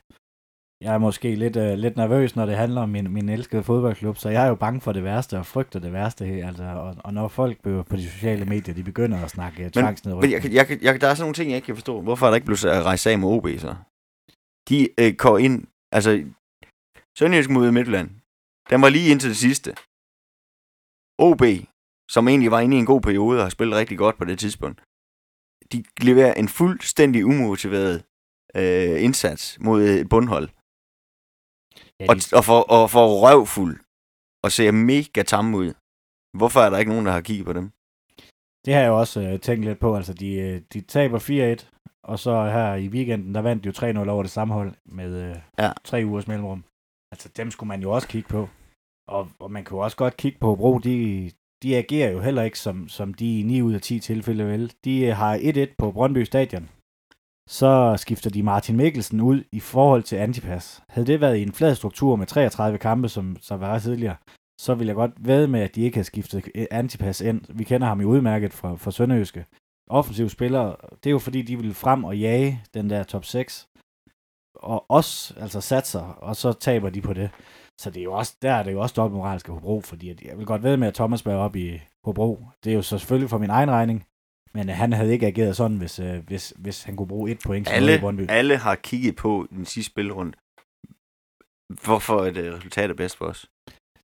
[0.84, 4.18] jeg er måske lidt, uh, lidt nervøs, når det handler om min, min elskede fodboldklub,
[4.18, 6.48] så jeg er jo bange for det værste og frygter det værste her.
[6.48, 10.44] Altså, og, og når folk på de sociale medier, de begynder at snakke men, tvangsnedrykning.
[10.44, 12.02] Men jeg, jeg, jeg, der er sådan nogle ting, jeg ikke kan forstå.
[12.02, 13.76] Hvorfor er der ikke blevet rejst sag med OB så?
[14.70, 16.12] De øh, går ind, altså
[17.18, 18.10] Sønderjysk mod Midtjylland,
[18.70, 19.70] den var lige indtil det sidste.
[21.20, 21.44] OB
[22.10, 24.40] som egentlig var inde i en god periode og har spillet rigtig godt på det
[24.40, 24.82] tidspunkt,
[25.72, 28.04] de leverer en fuldstændig umotiveret
[28.56, 30.50] øh, indsats mod et bundhold.
[32.00, 33.80] Ja, Og, de, og, for, og for røvfuld.
[34.44, 35.74] Og ser mega tamme ud.
[36.38, 37.72] Hvorfor er der ikke nogen, der har kigget på dem?
[38.66, 39.96] det har jeg jo også øh, tænkt lidt på.
[39.96, 44.04] Altså, de, øh, de taber 4-1, og så her i weekenden, der vandt de jo
[44.04, 45.72] 3-0 over det samme hold med øh, Ja.
[45.84, 46.64] tre ugers mellemrum.
[47.12, 48.50] Altså, dem skulle man jo også kigge på.
[49.08, 51.32] Og, og man kan jo også godt kigge på Hobro, de,
[51.64, 54.74] de agerer jo heller ikke, som, som de i 9 ud af 10 tilfælde vel.
[54.84, 56.70] De øh, har 1-1 på Brøndby Stadion.
[57.50, 60.82] Så skifter de Martin Mikkelsen ud i forhold til Antipas.
[60.90, 64.16] Havde det været i en flad struktur med 33 kampe, som, som var tidligere,
[64.60, 67.42] så vil jeg godt ved med, at de ikke har skiftet øh, Antipas ind.
[67.50, 69.46] Vi kender ham jo udmærket fra, fra Sønderjyske.
[69.90, 73.68] Offensive spillere, det er jo fordi, de vil frem og jage den der top 6.
[74.56, 77.30] Og også altså satser, og så taber de på det.
[77.82, 80.38] Så det er jo også, der er det jo også dobbeltmoralsk af Hobro, fordi jeg
[80.38, 82.46] vil godt ved med, at Thomas var op i Hobro.
[82.64, 84.06] Det er jo så selvfølgelig for min egen regning,
[84.54, 87.40] men øh, han havde ikke ageret sådan, hvis, øh, hvis, hvis han kunne bruge et
[87.46, 87.68] point.
[87.70, 90.34] Alle, alle har kigget på den sidste spilrunde.
[91.84, 93.50] Hvorfor et øh, resultat er bedst for os?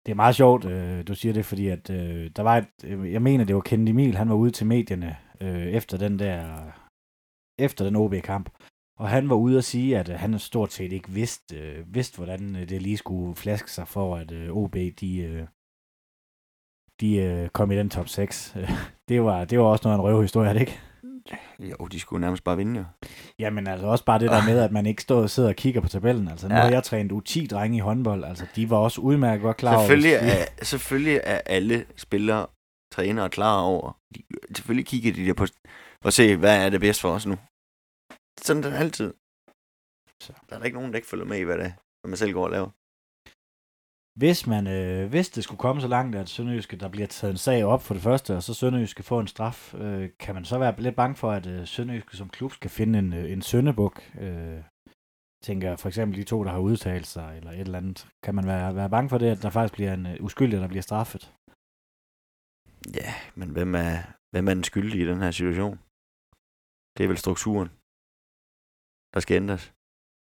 [0.05, 3.13] Det er meget sjovt, øh, du siger det, fordi at øh, der var et, øh,
[3.13, 6.71] jeg mener, det var Kennedy Emil, han var ude til medierne øh, efter den der,
[7.59, 8.49] efter den OB-kamp,
[8.99, 12.15] og han var ude at sige, at øh, han stort set ikke vidste, øh, vidste
[12.17, 15.47] hvordan øh, det lige skulle flaske sig for, at øh, OB, de, øh,
[17.01, 18.55] de øh, kom i den top 6.
[19.09, 20.79] det, var, det var også noget af en røvhistorie, er det ikke?
[21.59, 22.85] Jo, de skulle nærmest bare vinde, jo.
[23.39, 25.81] Jamen altså også bare det der med, at man ikke står og sidder og kigger
[25.81, 26.27] på tabellen.
[26.27, 26.61] Altså nu Ja.
[26.61, 30.19] har jeg trænet U10-drenge i håndbold, altså de var også udmærket godt klar over, Selvfølgelig
[30.21, 32.47] hvis de- er, selvfølgelig er alle spillere,
[32.93, 33.97] trænere klar over.
[34.15, 34.23] De,
[34.55, 35.45] selvfølgelig kigger de der på
[36.03, 37.35] og se, hvad er det bedst for os nu.
[38.45, 39.09] Sådan er det altid.
[40.23, 40.31] Så.
[40.47, 42.17] Der er der ikke nogen, der ikke følger med i, hvad det er, hvad man
[42.17, 42.69] selv går og laver.
[44.21, 47.37] Hvis, man, øh, hvis det skulle komme så langt, at Sønderjyske, der bliver taget en
[47.37, 50.57] sag op for det første, og så Sønderjyske får en straf, øh, kan man så
[50.57, 53.95] være lidt bange for, at øh, Sønderjyske som klub skal finde en, øh, en søndebuk?
[54.19, 54.61] Øh,
[55.43, 58.07] tænker for eksempel de to, der har udtalt sig, eller et eller andet.
[58.23, 60.67] Kan man være, være bange for det, at der faktisk bliver en øh, uskyldig, der
[60.67, 61.33] bliver straffet?
[62.99, 63.93] Ja, men hvem er,
[64.31, 65.79] hvem er den skyldige i den her situation?
[66.97, 67.69] Det er vel strukturen,
[69.13, 69.73] der skal ændres.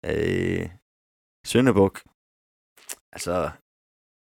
[0.09, 0.65] Øh,
[1.51, 1.95] Sønderbuk.
[3.15, 3.33] Altså,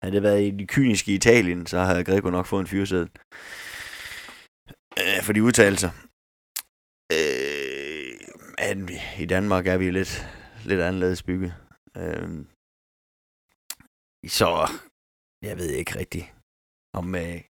[0.02, 3.10] havde det været i de kyniske Italien, så havde Greco nok fået en fyrsæde.
[5.02, 5.92] Øh, for de udtalelser.
[7.18, 8.14] Øh,
[8.60, 8.90] men
[9.24, 10.14] i Danmark er vi lidt,
[10.70, 11.54] lidt anderledes bygget.
[12.02, 12.30] Øh,
[14.40, 14.50] så
[15.48, 16.28] jeg ved ikke rigtigt,
[17.00, 17.42] om øh,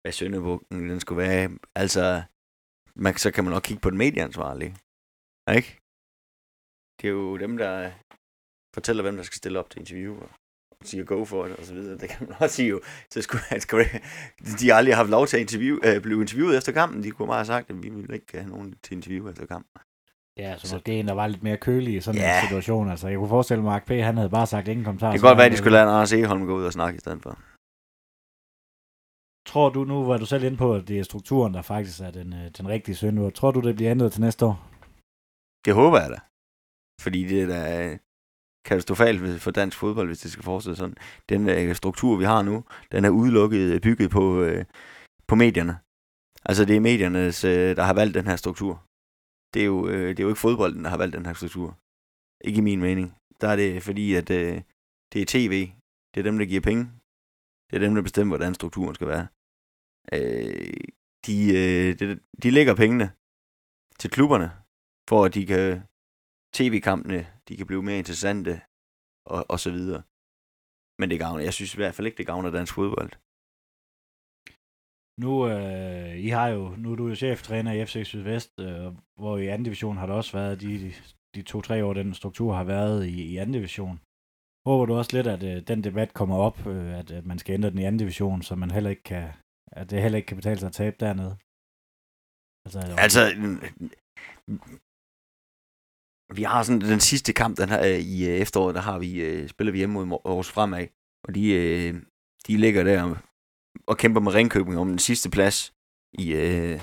[0.00, 1.58] hvad Sønderbukken den skulle være.
[1.74, 2.22] Altså,
[2.96, 4.74] man, så kan man nok kigge på den medieansvarlige.
[5.56, 5.70] Ikke?
[7.00, 7.90] Det er jo dem, der
[8.74, 10.28] fortæller, hvem der skal stille op til interview, og
[10.84, 11.98] siger go for det, og så videre.
[11.98, 12.80] Det kan man også sige jo.
[13.10, 16.56] Så skulle, skulle det, de har aldrig haft lov til at interview, øh, blive interviewet
[16.58, 17.02] efter kampen.
[17.02, 19.80] De kunne bare have sagt, at vi ville ikke have nogen til interview efter kampen.
[20.38, 22.40] Ja, så måske en, der var lidt mere kølig i sådan Ja.
[22.40, 22.90] en situation.
[22.90, 23.90] Altså, jeg kunne forestille mig, at P.
[23.90, 25.10] han havde bare sagt ingen kommentar.
[25.10, 26.96] Det så kan godt være, at de skulle lade Anders Eholm gå ud og snakke
[26.96, 27.38] i stedet for.
[29.46, 32.10] Tror du, nu var du selv inde på, at det er strukturen, der faktisk er
[32.10, 33.32] den, øh, den rigtige sønderjord.
[33.32, 34.70] Tror du, det bliver ændret til næste år?
[35.64, 36.18] Det håber jeg da.
[37.00, 37.60] Fordi det er da
[37.92, 37.98] øh,
[38.64, 40.96] katastrofalt ved- for dansk fodbold, hvis det skal fortsætte sådan.
[41.28, 44.64] Den øh, struktur, vi har nu, den er udelukket øh, bygget på, øh,
[45.26, 45.78] på medierne.
[46.44, 48.84] Altså det er mediernes, øh, der har valgt den her struktur.
[49.54, 51.78] Det er, jo, øh, det er jo ikke fodbolden, der har valgt den her struktur.
[52.44, 53.14] Ikke i min mening.
[53.40, 54.62] Der er det fordi, at øh,
[55.12, 55.70] det er tv.
[56.14, 56.82] Det er dem, der giver penge.
[57.70, 59.26] Det er dem, der bestemmer, hvordan strukturen skal være.
[60.12, 60.74] Øh,
[61.26, 63.10] de, øh, de, de lægger pengene
[63.98, 64.48] til klubberne,
[65.08, 65.82] for at de kan
[66.58, 68.52] tv-kampene, de kan blive mere interessante,
[69.34, 70.02] og, og så videre.
[71.00, 73.12] Men det gavner, jeg synes i hvert fald ikke, det gavner dansk fodbold.
[75.24, 78.86] Nu, øh, I har jo, nu er du jo cheftræner i FC Sydvest, øh,
[79.20, 80.92] hvor i anden division har der også været, de,
[81.34, 84.00] de, to-tre år, den struktur har været i, i anden division.
[84.66, 87.54] Håber du også lidt, at øh, den debat kommer op, øh, at, at man skal
[87.54, 89.28] ændre den i anden division, så man heller ikke kan,
[89.72, 91.36] at det heller ikke kan betale sig at tabe dernede?
[92.64, 93.22] Altså, Altså,
[96.34, 99.20] vi har sådan den sidste kamp, den her øh, i øh, efteråret, der har vi,
[99.20, 100.86] øh, spiller vi hjemme mod Aarhus Fremad,
[101.28, 101.94] og de, øh,
[102.46, 103.14] de ligger der
[103.86, 105.72] og kæmper med Ringkøbing om den sidste plads
[106.12, 106.80] i, øh,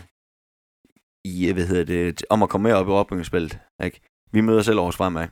[1.26, 3.60] i øh, hvad hedder det, om at komme med op i opbygningsspillet.
[3.84, 4.02] Ikke?
[4.32, 5.28] Vi møder selv Aarhus Fremad,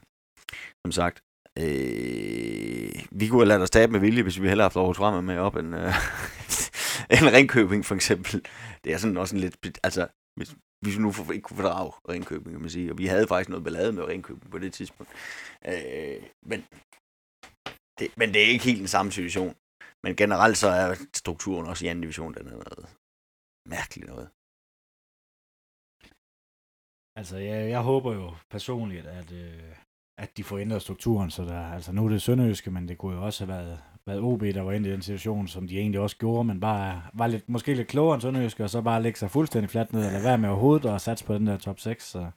[0.86, 1.22] som sagt.
[1.60, 5.22] Øh, vi kunne have ladet os tabe med vilje, hvis vi hellere haft Aarhus Fremad
[5.22, 5.94] med op end, øh,
[7.14, 8.46] end Ringkøbing for eksempel.
[8.84, 12.54] Det er sådan også en lidt, altså, hvis vi nu for, ikke kunne fordrage Ringkøbing,
[12.54, 12.92] kan man sige.
[12.92, 15.12] Og vi havde faktisk noget ballade med Ringkøbing på det tidspunkt.
[15.66, 16.60] Øh, men,
[18.00, 19.56] det, men det er ikke helt den samme situation.
[20.04, 22.90] Men generelt så er strukturen også i anden division, den er noget
[23.76, 24.30] mærkeligt noget.
[27.20, 29.76] Altså, jeg, jeg håber jo personligt, at, øh,
[30.18, 33.16] at de får ændret strukturen, så der, altså nu er det Sønderjyske, men det kunne
[33.16, 36.00] jo også have været, været OB, der var inde i den situation, som de egentlig
[36.00, 39.20] også gjorde, men bare var lidt, måske lidt klogere end Sønderjyske, og så bare lægge
[39.20, 42.04] sig fuldstændig fladt ned, eller være med overhovedet og satse på den der top 6.
[42.04, 42.32] Så,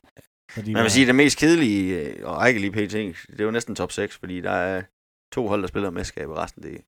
[0.56, 2.92] de Man vil sige, at det mest kedelige øh, og rækkelige PT,
[3.30, 4.82] det er jo næsten top 6, fordi der er
[5.32, 6.80] to hold, der spiller mesterskab, og resten det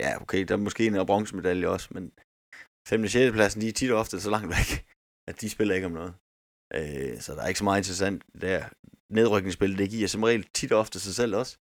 [0.00, 2.12] Ja, okay, der er måske en bronzemedalje også, men
[2.88, 3.02] 5.
[3.02, 3.32] og 6.
[3.32, 4.86] pladsen, de er tit og ofte så langt væk,
[5.28, 6.14] at de spiller ikke om noget.
[6.74, 8.68] Øh, så der er ikke så meget interessant der.
[9.10, 11.58] Nedrykningsspil, det giver som regel tit og ofte sig selv også.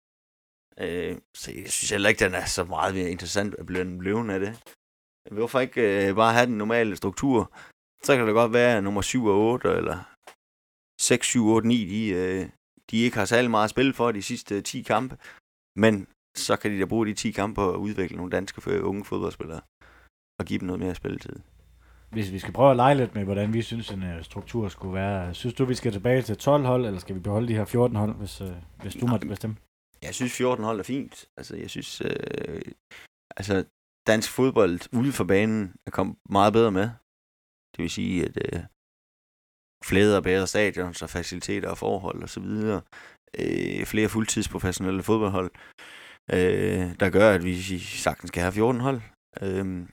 [0.79, 4.29] Øh, så jeg synes heller ikke, den er så meget mere interessant at blive løven
[4.29, 4.59] af det.
[5.31, 7.51] Hvorfor ikke øh, bare have den normale struktur?
[8.03, 9.97] Så kan det godt være, at nummer 7 og 8, eller
[11.01, 12.49] 6, 7, 8, 9, de, øh,
[12.91, 15.17] de ikke har særlig meget at spille for de sidste 10 kampe.
[15.75, 16.07] Men
[16.37, 19.61] så kan de da bruge de 10 kampe at udvikle nogle danske unge fodboldspillere
[20.39, 21.39] og give dem noget mere spilletid.
[22.11, 24.93] Hvis vi skal prøve at lege lidt med, hvordan vi synes, en uh, struktur skulle
[24.93, 25.33] være.
[25.33, 27.97] Synes du, vi skal tilbage til 12 hold, eller skal vi beholde de her 14
[27.97, 28.47] hold, hvis, uh,
[28.81, 29.55] hvis du måtte bestemme?
[30.03, 31.25] Jeg synes, 14 hold er fint.
[31.37, 32.61] Altså, jeg synes, øh,
[33.37, 33.65] altså,
[34.07, 36.89] dansk fodbold ude for banen er kommet meget bedre med.
[37.73, 38.63] Det vil sige, at øh,
[39.85, 42.47] flere og bedre stadions og faciliteter og forhold osv.
[43.39, 45.51] Øh, flere fuldtidsprofessionelle fodboldhold
[46.29, 49.01] øh, der gør, at vi sagtens skal have 14 hold.
[49.41, 49.87] Øh,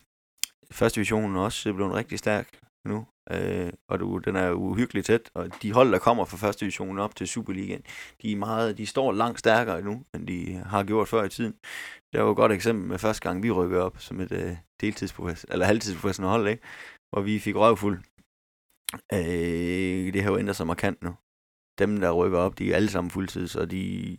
[0.71, 5.31] første divisionen er også blevet rigtig stærk nu, øh, og du, den er uhyggeligt tæt,
[5.35, 7.83] og de hold, der kommer fra første division op til Superligaen,
[8.23, 11.55] de, er meget, de står langt stærkere nu, end de har gjort før i tiden.
[12.13, 15.53] Det var et godt eksempel med første gang, vi rykkede op som et øh, deltidsprofessionelt,
[15.53, 16.63] eller halvtidsprofessionelt hold, ikke?
[17.11, 17.99] hvor vi fik røvfuld.
[19.13, 21.15] Øh, det har jo ændret sig markant nu.
[21.79, 24.19] Dem, der rykker op, de er alle sammen fuldtids, og de,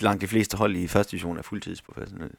[0.00, 2.36] langt de fleste hold i første division er fuldtidsprofessionelle.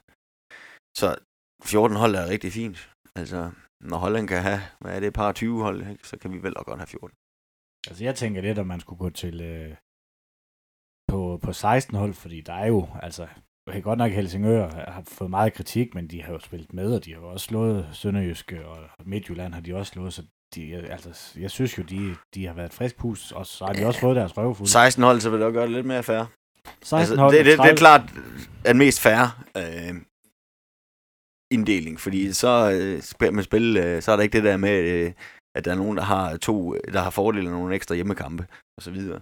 [0.98, 1.16] Så
[1.64, 2.92] 14 hold er rigtig fint.
[3.16, 3.52] Altså,
[3.90, 6.44] når Holland kan have, hvad er det, et par 20 hold, ikke, så kan vi
[6.44, 7.18] vel også godt have 14.
[7.88, 9.76] Altså, jeg tænker lidt, at man skulle gå til øh,
[11.08, 13.28] på, på 16 hold, fordi der er jo, altså,
[13.66, 16.96] jeg kan godt nok Helsingør har fået meget kritik, men de har jo spillet med,
[16.96, 20.24] og de har jo også slået Sønderjyske, og Midtjylland har de også slået, så
[20.56, 23.86] de, altså, jeg synes jo, de, de har været frisk pus, og så har de
[23.86, 24.68] også fået deres røvfuld.
[24.68, 26.26] 16 hold, så vil det også gøre det lidt mere fair.
[26.82, 28.02] 16 altså, hold det, det, det er klart
[28.66, 29.96] den mest færre øh,
[31.52, 35.14] inddeling, fordi så øh, med spil, øh, så er der ikke det der med, øh,
[35.56, 38.84] at der er nogen, der har to, der har fordele af nogle ekstra hjemmekampe, og
[38.84, 39.22] så videre,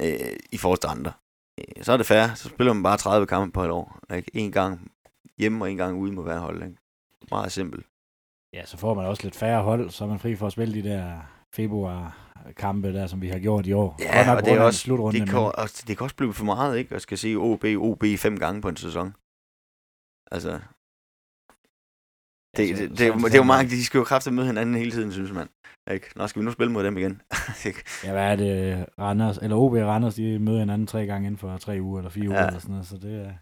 [0.00, 1.12] øh, i forhold til andre.
[1.60, 3.98] Øh, så er det fair, så spiller man bare 30 kampe på et år.
[4.14, 4.30] Ikke?
[4.34, 4.90] En gang
[5.38, 6.62] hjemme og en gang ude må være hold.
[6.62, 6.76] Ikke?
[7.30, 7.86] Meget simpelt.
[8.52, 10.74] Ja, så får man også lidt færre hold, så er man fri for at spille
[10.74, 11.20] de der
[11.54, 12.22] februar
[12.56, 13.96] kampe der, som vi har gjort i år.
[14.00, 15.52] Ja, og, og det, er også, slutrunde, det, kan, men...
[15.54, 16.94] også, det kan også blive for meget, ikke?
[16.94, 19.14] At skal se OB, OB fem gange på en sæson.
[20.30, 20.60] Altså,
[22.56, 24.90] det, det, det, det, det, er jo mange, de skal jo kraftigt møde hinanden hele
[24.90, 25.48] tiden, synes man.
[25.90, 26.06] Ikke?
[26.16, 27.22] Nå, skal vi nu spille mod dem igen?
[28.04, 28.86] ja, hvad er det?
[28.98, 32.10] Randers, eller OB og Randers, de møder hinanden tre gange inden for tre uger eller
[32.10, 32.30] fire ja.
[32.30, 33.32] uger eller sådan noget, så det er...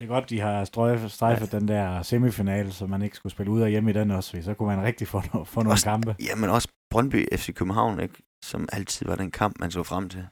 [0.00, 1.58] Det er godt, de har strøjfet, strejfet ja.
[1.58, 4.54] den der semifinal, så man ikke skulle spille ud og hjemme i den også, så
[4.54, 6.16] kunne man rigtig få, no- få nogle også, kampe.
[6.20, 8.22] Ja, men også Brøndby FC København, ikke?
[8.44, 10.26] som altid var den kamp, man så frem til.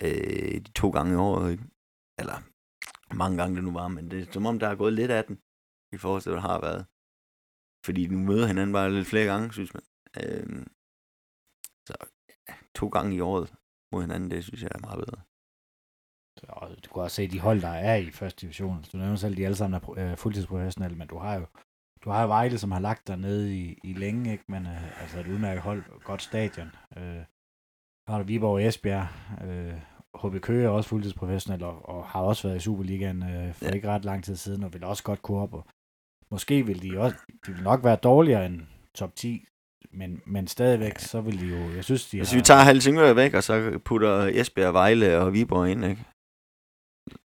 [0.00, 1.64] Øh, de to gange i året, ikke?
[2.18, 2.36] eller
[3.14, 5.24] mange gange det nu var, men det er som om, der er gået lidt af
[5.24, 5.36] den,
[5.92, 6.86] i forhold til, hvad der har været.
[7.84, 9.82] Fordi nu møder hinanden bare lidt flere gange, synes man.
[10.22, 10.66] Øh,
[11.86, 11.94] så
[12.48, 13.54] ja, to gange i året
[13.92, 15.20] mod hinanden, det synes jeg er meget bedre.
[16.48, 18.84] Og du kan også se de hold, der er i første division.
[18.92, 21.46] Du nævner selv, de alle sammen er øh, fuldtidsprofessionelle, men du har jo
[22.04, 24.44] du har jo Vejle, som har lagt der nede i, i længe, ikke?
[24.48, 26.70] men uh, altså et udmærket hold, godt stadion.
[26.96, 27.22] Uh,
[28.08, 29.08] har du Viborg og Esbjerg.
[29.44, 29.80] Uh,
[30.20, 33.70] HB Køge er også fuldtidsprofessionel og, og har også været i Superligaen uh, for ja.
[33.70, 35.54] ikke ret lang tid siden, og vil også godt kunne op.
[35.54, 35.66] Og
[36.30, 37.16] måske vil de også,
[37.46, 38.60] de vil nok være dårligere end
[38.94, 39.44] top 10,
[39.92, 42.38] men, men stadigvæk, så vil de jo, jeg synes, de Hvis har...
[42.38, 46.04] vi tager Helsingør væk, og så putter Esbjerg, Vejle og Viborg ind, ikke?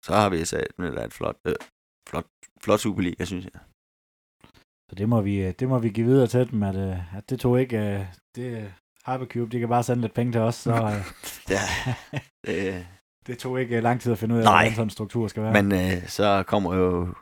[0.04, 1.54] så har vi sat med et flot, øh,
[2.08, 2.26] flot,
[2.62, 3.60] flot Superliga, synes jeg.
[4.88, 7.30] Så det må vi, øh, det må vi give videre til dem, at, øh, at
[7.30, 8.74] det tog ikke, øh, det
[9.06, 10.74] Hypercube, de kan bare sende lidt penge til os, så
[11.54, 11.60] ja,
[12.46, 12.86] det,
[13.26, 15.62] det tog ikke lang tid at finde ud af, hvordan sådan en struktur skal være.
[15.62, 17.14] Men øh, så kommer jo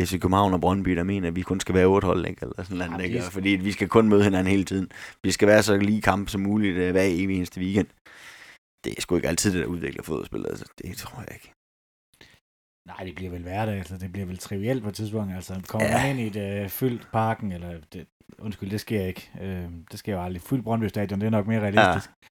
[0.00, 2.42] FC København og Brøndby, der mener, at vi kun skal være otte hold, ikke?
[2.42, 3.22] Eller sådan noget, ikke?
[3.22, 4.90] Fordi vi skal kun møde hinanden hele tiden.
[5.22, 7.88] Vi skal være så lige kamp som muligt hver evig eneste weekend.
[8.84, 10.48] Det er sgu ikke altid det, der udvikler fodboldspillet.
[10.48, 11.52] Altså, det tror jeg ikke.
[12.86, 15.34] Nej, det bliver vel hverdag, altså det bliver vel trivielt på et tidspunkt.
[15.34, 16.02] Altså kommer ja.
[16.02, 18.06] man ind i et øh, fyldt parken, eller det,
[18.38, 19.30] undskyld, det sker ikke.
[19.40, 20.42] Øh, det sker jo aldrig.
[20.42, 22.10] Fyldt Brøndby Stadion, det er nok mere realistisk.
[22.22, 22.28] Ja.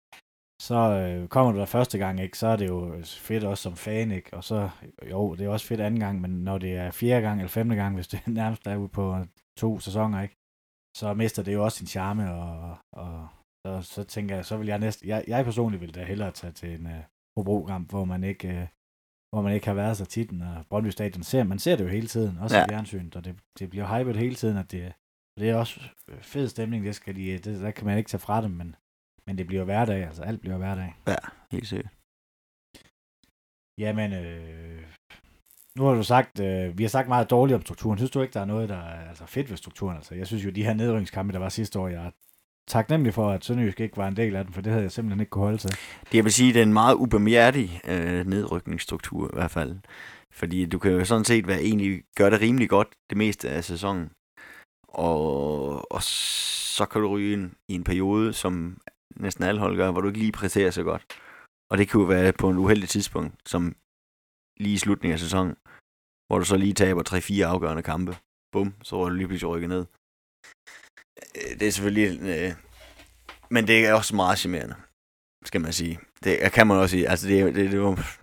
[0.62, 3.76] Så øh, kommer du der første gang, ikke, så er det jo fedt også som
[3.76, 4.34] fan, ikke?
[4.34, 4.70] Og så,
[5.10, 7.76] jo, det er også fedt anden gang, men når det er fjerde gang eller femte
[7.76, 9.16] gang, hvis det nærmest er ude på
[9.56, 10.36] to sæsoner, ikke?
[10.96, 13.28] Så mister det jo også sin charme, og, og
[13.66, 16.52] så, så tænker jeg, så vil jeg næsten, jeg, jeg personligt vil da hellere tage
[16.52, 16.92] til en uh,
[17.36, 18.66] Hobro-kamp, hvor man ikke, uh,
[19.32, 21.88] hvor man ikke har været så tit, og Brøndby Stadion ser, man ser det jo
[21.88, 22.64] hele tiden, også ja.
[22.64, 24.92] i fjernsynet, og det, det bliver hypet hele tiden, at det,
[25.38, 25.80] det er også
[26.20, 28.76] fed stemning, det skal de, det, der kan man ikke tage fra dem, men,
[29.28, 30.94] men det bliver hverdag, altså alt bliver hverdag.
[31.06, 31.16] Ja,
[31.50, 31.92] helt sikkert.
[33.78, 34.82] Jamen, øh,
[35.76, 37.98] nu har du sagt, øh, vi har sagt meget dårligt om strukturen.
[37.98, 39.96] Synes du ikke, der er noget, der er altså, fedt ved strukturen?
[39.96, 42.10] Altså, jeg synes jo, de her nedrykningskampe, der var sidste år, jeg er
[42.68, 45.20] taknemmelig for, at Sønderjysk ikke var en del af den, for det havde jeg simpelthen
[45.20, 45.70] ikke kunne holde til.
[45.70, 49.78] Det jeg vil sige, det er en meget ubemærdig øh, nedrykningsstruktur i hvert fald.
[50.32, 53.64] Fordi du kan jo sådan set være egentlig gøre det rimelig godt det meste af
[53.64, 54.10] sæsonen.
[54.88, 58.80] Og, og så kan du ryge ind i en periode, som
[59.18, 61.02] næsten alle hold gør, hvor du ikke lige præsterer så godt.
[61.70, 63.76] Og det kan jo være på en uheldig tidspunkt, som
[64.56, 65.56] lige i slutningen af sæsonen,
[66.26, 68.16] hvor du så lige taber 3-4 afgørende kampe.
[68.52, 69.86] Bum, så er du lige pludselig rykket ned.
[71.36, 72.08] Øh, det er selvfølgelig...
[72.20, 72.54] Øh,
[73.50, 74.76] men det er også meget charmerende,
[75.44, 76.00] skal man sige.
[76.24, 77.08] Det kan man også sige.
[77.08, 78.18] Altså, det, det, det, var,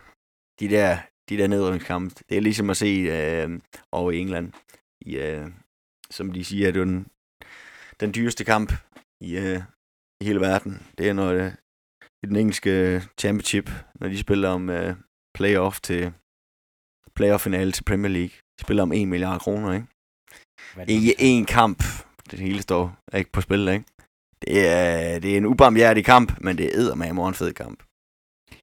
[0.60, 0.98] de der,
[1.30, 3.60] de der nedrykningskampe, det er ligesom at se øh,
[3.92, 4.54] over i England,
[5.02, 5.48] i, øh,
[6.10, 7.08] som de siger, det var den,
[8.00, 8.74] den dyreste kamp
[9.22, 9.62] i, øh,
[10.22, 10.88] i hele verden.
[10.98, 11.56] Det er når det,
[12.24, 14.96] i den engelske championship, når de spiller om øh,
[15.38, 16.14] playoff til
[17.16, 18.36] playoff-finale til Premier League.
[18.58, 19.88] De spiller om 1 milliard kroner, ikke?
[20.88, 21.84] Ikke en kamp.
[22.32, 23.86] Det hele står ikke på spil, ikke?
[24.42, 27.84] Det er, det er en ubarmhjertig kamp, men det er med en fed kamp.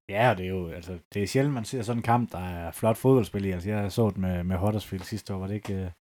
[0.09, 2.71] Ja, det er jo, altså, det er sjældent, man ser sådan en kamp, der er
[2.71, 3.51] flot fodboldspil i.
[3.51, 5.93] Altså, jeg så det med, med Huddersfield sidste år, var det ikke...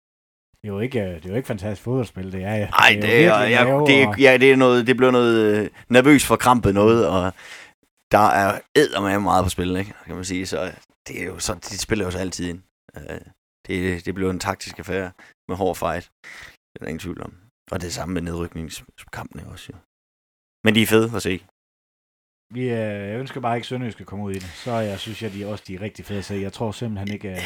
[0.65, 3.03] Øh, det er jo ikke, det er jo ikke fantastisk fodboldspil, det er Nej, det,
[3.03, 4.21] det, er, ja, det, og...
[4.21, 7.33] ja, det er noget, det bliver noget øh, nervøs for krampet noget, og
[8.11, 9.95] der er med meget på spil, ikke?
[10.07, 10.47] kan man sige.
[10.47, 10.73] Så
[11.09, 12.63] det, er jo så, de spiller jo så altid ind.
[13.67, 15.13] Det, det bliver en taktisk affære
[15.49, 16.11] med hård fight.
[16.73, 17.35] Det er der ingen tvivl om.
[17.71, 19.79] Og det samme med nedrykningskampene også, jo.
[20.65, 21.45] Men de er fede at se.
[22.55, 24.43] Vi, øh, jeg ønsker bare ikke, at Sønderjysk skal komme ud i det.
[24.65, 26.35] Så jeg synes jeg, de også de er rigtig fede at se.
[26.35, 27.31] Jeg tror simpelthen ikke...
[27.31, 27.37] Øh,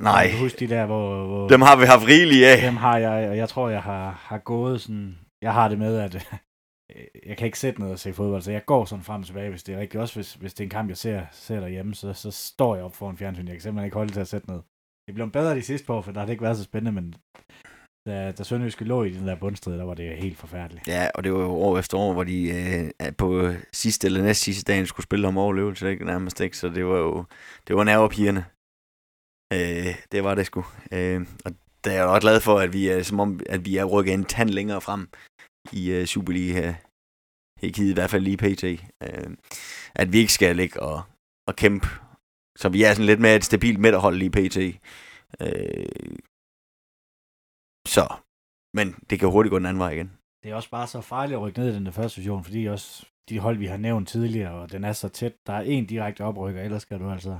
[0.00, 0.12] Nej.
[0.12, 1.48] Jeg huske de der, hvor, hvor...
[1.48, 2.62] Dem har vi haft rigeligt af.
[2.62, 5.18] Dem har jeg, og jeg tror, jeg har, har gået sådan...
[5.42, 6.14] Jeg har det med, at
[6.96, 9.26] øh, jeg kan ikke sætte noget og se fodbold, så jeg går sådan frem og
[9.26, 10.00] tilbage, hvis det er rigtigt.
[10.00, 12.84] Også hvis, hvis det er en kamp, jeg ser, ser derhjemme, så, så står jeg
[12.84, 13.46] op foran fjernsyn.
[13.46, 14.62] Jeg kan simpelthen ikke holde til at sætte noget.
[15.06, 17.14] Det blev bedre de sidste år, for der har det ikke været så spændende, men
[18.06, 20.88] da, da Sønderjyske lå i den der bundstrid, der var det helt forfærdeligt.
[20.88, 24.40] Ja, og det var jo år efter år, hvor de øh, på sidste eller næst
[24.40, 26.04] sidste dagen skulle spille om overlevelse, ikke?
[26.04, 27.24] nærmest ikke, så det var jo
[27.68, 28.44] det var nervepigerne.
[29.52, 30.64] Øh, det var det sgu.
[30.92, 31.52] Øh, og
[31.84, 34.14] der er jeg også glad for, at vi er, som om, at vi er rykket
[34.14, 35.08] en tand længere frem
[35.72, 36.74] i øh, Superliga.
[37.62, 38.64] Ikke i hvert fald lige pt.
[39.02, 39.36] Øh,
[39.94, 41.02] at vi ikke skal ligge og,
[41.48, 41.88] og kæmpe.
[42.56, 44.56] Så vi er sådan lidt mere et stabilt midterhold lige pt.
[45.40, 46.16] Øh,
[47.88, 48.14] så,
[48.74, 50.12] men det kan hurtigt gå den anden vej igen.
[50.42, 52.66] Det er også bare så farligt at rykke ned i den der første division, fordi
[52.66, 55.32] også de hold, vi har nævnt tidligere, og den er så tæt.
[55.46, 57.38] Der er en direkte oprykker, ellers skal du altså...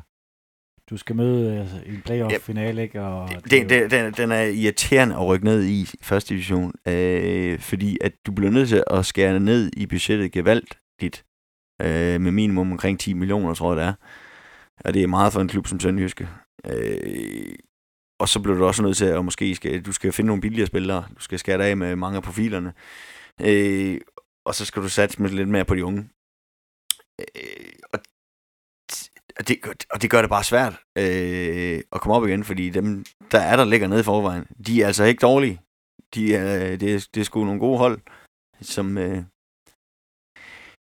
[0.90, 3.02] Du skal møde altså, en playoff-finale, ikke?
[3.02, 7.58] Og det, det, det, den, den er irriterende at rykke ned i første division, øh,
[7.60, 11.24] fordi at du bliver nødt til at skære ned i budgettet gevaldt dit,
[11.82, 13.94] øh, med minimum omkring 10 millioner, tror jeg det er.
[14.84, 16.28] Og det er meget for en klub som Sønderjyske.
[16.66, 17.54] Øh,
[18.20, 20.66] og så bliver du også nødt til at måske skal, du skal finde nogle billigere
[20.66, 21.04] spillere.
[21.16, 22.72] Du skal skære af med mange af profilerne.
[23.40, 24.00] Øh,
[24.46, 26.08] og så skal du satse med lidt mere på de unge.
[27.20, 27.98] Øh, og,
[29.48, 29.56] det,
[29.92, 33.56] og det gør det bare svært øh, at komme op igen, fordi dem, der er
[33.56, 35.60] der ligger nede i forvejen, de er altså ikke dårlige.
[36.14, 38.00] De er, det, er, det er sgu nogle gode hold,
[38.60, 39.22] som, øh,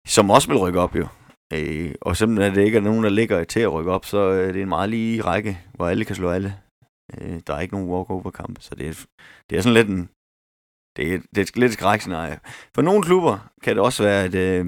[0.08, 1.08] som også vil rykke op jo.
[1.54, 4.32] Øh, og simpelthen at det ikke er nogen, der ligger til at rykke op, så
[4.32, 6.63] øh, det er en meget lige række, hvor alle kan slå alle.
[7.14, 9.06] Øh, der er ikke nogen walkover-kamp, så det er,
[9.50, 10.10] det er sådan lidt en...
[10.98, 12.40] Det er, det er lidt et skrækscenarie.
[12.76, 14.66] For nogle klubber kan det også være et, øh,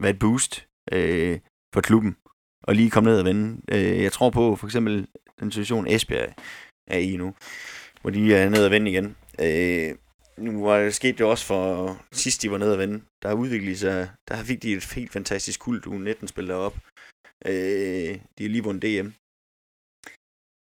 [0.00, 1.38] være et boost øh,
[1.74, 2.16] for klubben,
[2.62, 3.60] og lige komme ned og vende.
[3.72, 5.06] Øh, jeg tror på for eksempel
[5.40, 6.34] den situation Esbjerg
[6.86, 7.34] er i nu,
[8.00, 9.16] hvor de er ned og vende igen.
[9.40, 9.94] Øh,
[10.38, 13.04] nu var det sket jo også for sidst de var nede og vende.
[13.22, 16.76] Der har udviklet sig, der fik de et helt fantastisk kult u 19 spiller op.
[17.46, 19.08] Øh, de har lige vundet DM.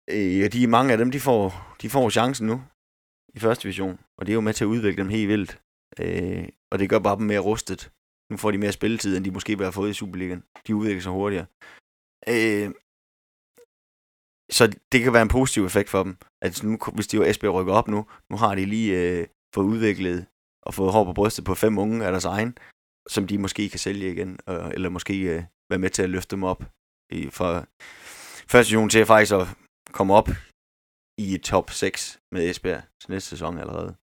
[0.10, 2.62] Øh, og de, mange af dem, de får, de får chancen nu
[3.34, 5.62] i første division, og det er jo med til at udvikle dem helt vildt.
[6.00, 7.92] Øh, og det gør bare dem mere rustet.
[8.32, 10.44] Nu får de mere spilletid, end de måske ville have fået i Superligaen.
[10.68, 11.46] De udvikler sig hurtigere.
[12.28, 12.72] Øh,
[14.52, 16.18] så det kan være en positiv effekt for dem.
[16.42, 19.66] At nu, hvis de jo SB rykker op nu, nu har de lige øh, fået
[19.66, 20.26] udviklet
[20.64, 22.58] og fået hår på brystet på fem unge af deres egen,
[23.10, 26.36] som de måske kan sælge igen, øh, eller måske øh, være med til at løfte
[26.36, 26.64] dem op
[27.12, 27.66] i, fra
[28.48, 29.48] første division til faktisk at
[29.94, 30.30] komme op
[31.18, 33.96] i top 6 med Esbjerg til næste sæson allerede.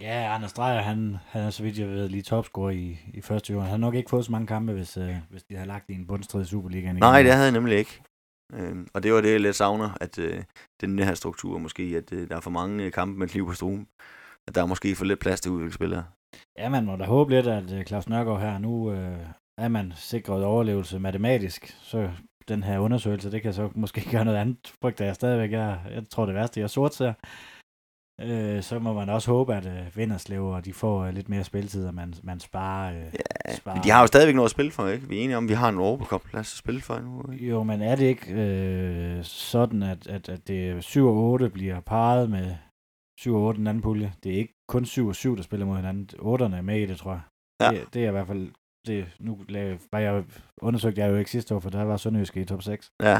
[0.00, 3.56] Ja, Anders Dreyer, han, han er så vidt jeg ved lige topscorer i, i første
[3.56, 3.60] år.
[3.60, 5.94] Han har nok ikke fået så mange kampe, hvis, øh, hvis de har lagt i
[5.94, 6.96] en bundstrid i Superligaen.
[6.96, 7.00] igen.
[7.00, 8.02] Nej, det havde jeg nemlig ikke.
[8.52, 10.44] Øh, og det var det, jeg lidt savner, at øh,
[10.80, 13.54] den her struktur måske, at øh, der er for mange øh, kampe med kniv på
[13.54, 13.88] struen.
[14.48, 16.04] At der er måske for lidt plads til udviklingsspillere.
[16.58, 19.26] Ja, man må da håbe lidt, at øh, Claus Nørgaard her, nu øh,
[19.58, 22.10] er man sikret overlevelse matematisk, så
[22.54, 25.52] den her undersøgelse, det kan så måske gøre noget andet, frygter jeg stadigvæk.
[25.52, 27.12] Jeg, jeg tror det værste, jeg sort ser.
[28.20, 31.44] Øh, så må man også håbe, at øh, Vinderslev og de får øh, lidt mere
[31.44, 33.14] spilletid, og man, man sparer, øh,
[33.46, 33.74] Ja, sparer...
[33.76, 35.08] men de har jo stadigvæk noget at spille for, ikke?
[35.08, 37.32] Vi er enige om, vi har en overbekomplads at spille for nu.
[37.32, 37.46] Ikke?
[37.48, 41.80] Jo, men er det ikke øh, sådan, at, at, at det 7 og 8 bliver
[41.80, 42.54] parret med
[43.20, 44.12] 7 og 8 den anden pulje?
[44.24, 46.08] Det er ikke kun 7 og 7, der spiller mod hinanden.
[46.18, 47.20] 8'erne er med i det, tror jeg.
[47.60, 47.70] Ja.
[47.70, 48.50] Det, det er i hvert fald...
[48.86, 49.38] Det, nu
[49.92, 50.24] var jeg
[50.62, 52.90] undersøgte jeg jo ikke sidste år, for der var Sønderjysk i top 6.
[53.02, 53.18] Ja,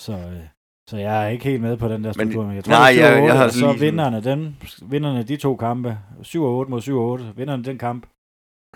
[0.00, 0.42] Så, øh,
[0.90, 2.94] så jeg er ikke helt med på den der struktur, men, jeg tror, nej, det
[2.96, 4.56] 7 jeg- og 8, jeg har så lige vinderne, den,
[4.90, 8.06] vinderne de to kampe, 7 og 8 mod 7 og 8, vinderne den kamp,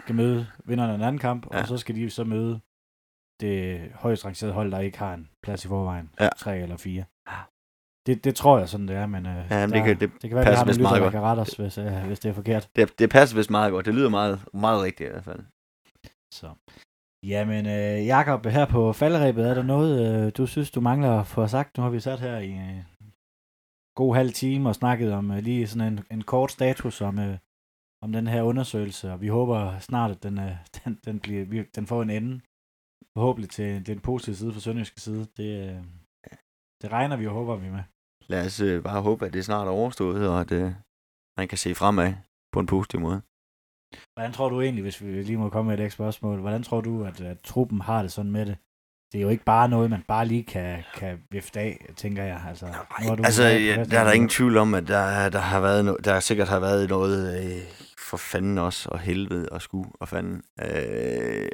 [0.01, 1.61] skal møde vinderne af en anden kamp, ja.
[1.61, 2.61] Og så skal de så møde
[3.41, 6.11] det højst rangerede hold, der ikke har en plads i forvejen.
[6.21, 6.29] Ja.
[6.37, 7.05] Tre eller fire.
[8.07, 10.11] Det, det tror jeg sådan, det er, men øh, Ja, men det der, kan- det
[10.23, 12.21] det kan være, at vi har nogle lytter, der kan rette os, hvis, øh, hvis
[12.21, 12.69] det er forkert.
[12.77, 13.87] det, det passer vist meget godt.
[13.87, 15.41] Det lyder meget, meget rigtigt i hvert fald.
[16.41, 16.49] Så.
[17.33, 21.27] Jamen, øh, Jakob, her på faldrebet, er der noget, øh, du synes, du mangler at
[21.27, 21.77] få sagt?
[21.77, 22.83] Nu har vi sat her i øh,
[24.01, 27.39] god halv time og snakket om øh, lige sådan en, en kort status om, øh,
[28.05, 31.63] om den her undersøgelse, og vi håber snart, at den, øh, den, den, bliver, vi,
[31.63, 32.41] den får en ende.
[33.17, 35.27] Forhåbentlig til den positive side for Sønderjyske side.
[35.37, 35.85] Det, øh,
[36.83, 37.83] det regner vi og håber vi med.
[38.27, 40.73] Lad os øh, bare håbe, at det snart er overstået, og at øh,
[41.39, 42.15] man kan se fremad
[42.53, 43.23] på en positiv måde.
[44.15, 46.81] Hvordan tror du egentlig, hvis vi lige må komme med et ekstra spørgsmål, hvordan tror
[46.81, 48.57] du, at, at truppen har det sådan med det?
[49.13, 52.45] Det er jo ikke bare noget, man bare lige kan, kan vifte af, tænker jeg.
[52.49, 55.61] Altså, har du altså, ja, der er der ingen tvivl om, at der, der har
[55.61, 57.63] været no, der sikkert har været noget øh,
[57.99, 61.49] for fanden også, og helvede og sku og fanden, øh,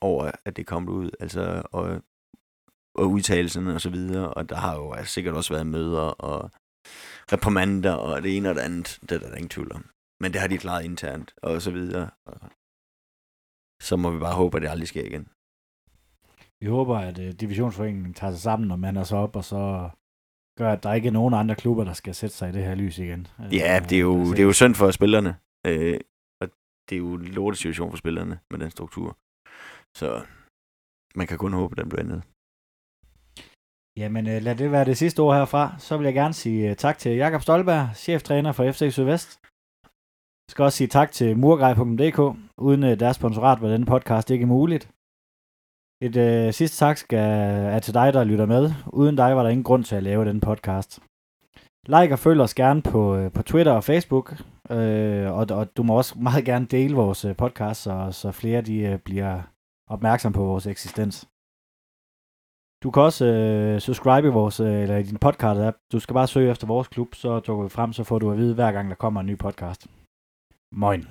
[0.00, 2.02] over at det kom ud, altså, og,
[2.94, 6.50] og udtalelserne og så videre, og der har jo altså, sikkert også været møder og
[7.32, 9.84] reprimander og det ene og det andet, det er der ingen tvivl om.
[10.20, 12.10] Men det har de klaret internt, og så videre.
[13.82, 15.28] Så må vi bare håbe, at det aldrig sker igen.
[16.60, 19.90] Vi håber, at uh, divisionsforeningen tager sig sammen og mander sig op, og så
[20.58, 22.74] gør, at der ikke er nogen andre klubber, der skal sætte sig i det her
[22.74, 23.26] lys igen.
[23.38, 25.36] Ja, Øh, det er jo, altså, det er jo synd for spillerne.
[25.66, 26.00] Øh,
[26.40, 26.48] og
[26.88, 29.18] det er jo en lortet situation for spillerne med den struktur.
[29.96, 30.08] Så
[31.14, 32.22] man kan kun håbe, at den bliver ændret.
[33.96, 35.78] Jamen, uh, lad det være det sidste ord herfra.
[35.78, 39.40] Så vil jeg gerne sige tak til Jakob Stolberg, cheftræner for FC Sydvest.
[40.48, 42.38] Jeg skal også sige tak til murgrej.dk.
[42.58, 44.90] Uden øh, deres sponsorat var denne podcast ikke muligt.
[46.02, 47.18] Et øh, sidste tak skal,
[47.74, 48.72] er til dig, der lytter med.
[48.86, 51.00] Uden dig var der ingen grund til at lave den podcast.
[51.86, 54.26] Like og følg os gerne på, øh, på Twitter og Facebook.
[54.70, 58.60] Øh, og, og du må også meget gerne dele vores øh, podcast, så, så flere
[58.60, 59.42] de øh, bliver
[59.88, 61.28] opmærksom på vores eksistens.
[62.82, 65.76] Du kan også øh, subscribe i vores øh, eller i din podcast app.
[65.92, 68.38] Du skal bare søge efter vores klub, så dukker vi frem, så får du at
[68.38, 69.86] vide hver gang der kommer en ny podcast.
[70.70, 71.06] Moin.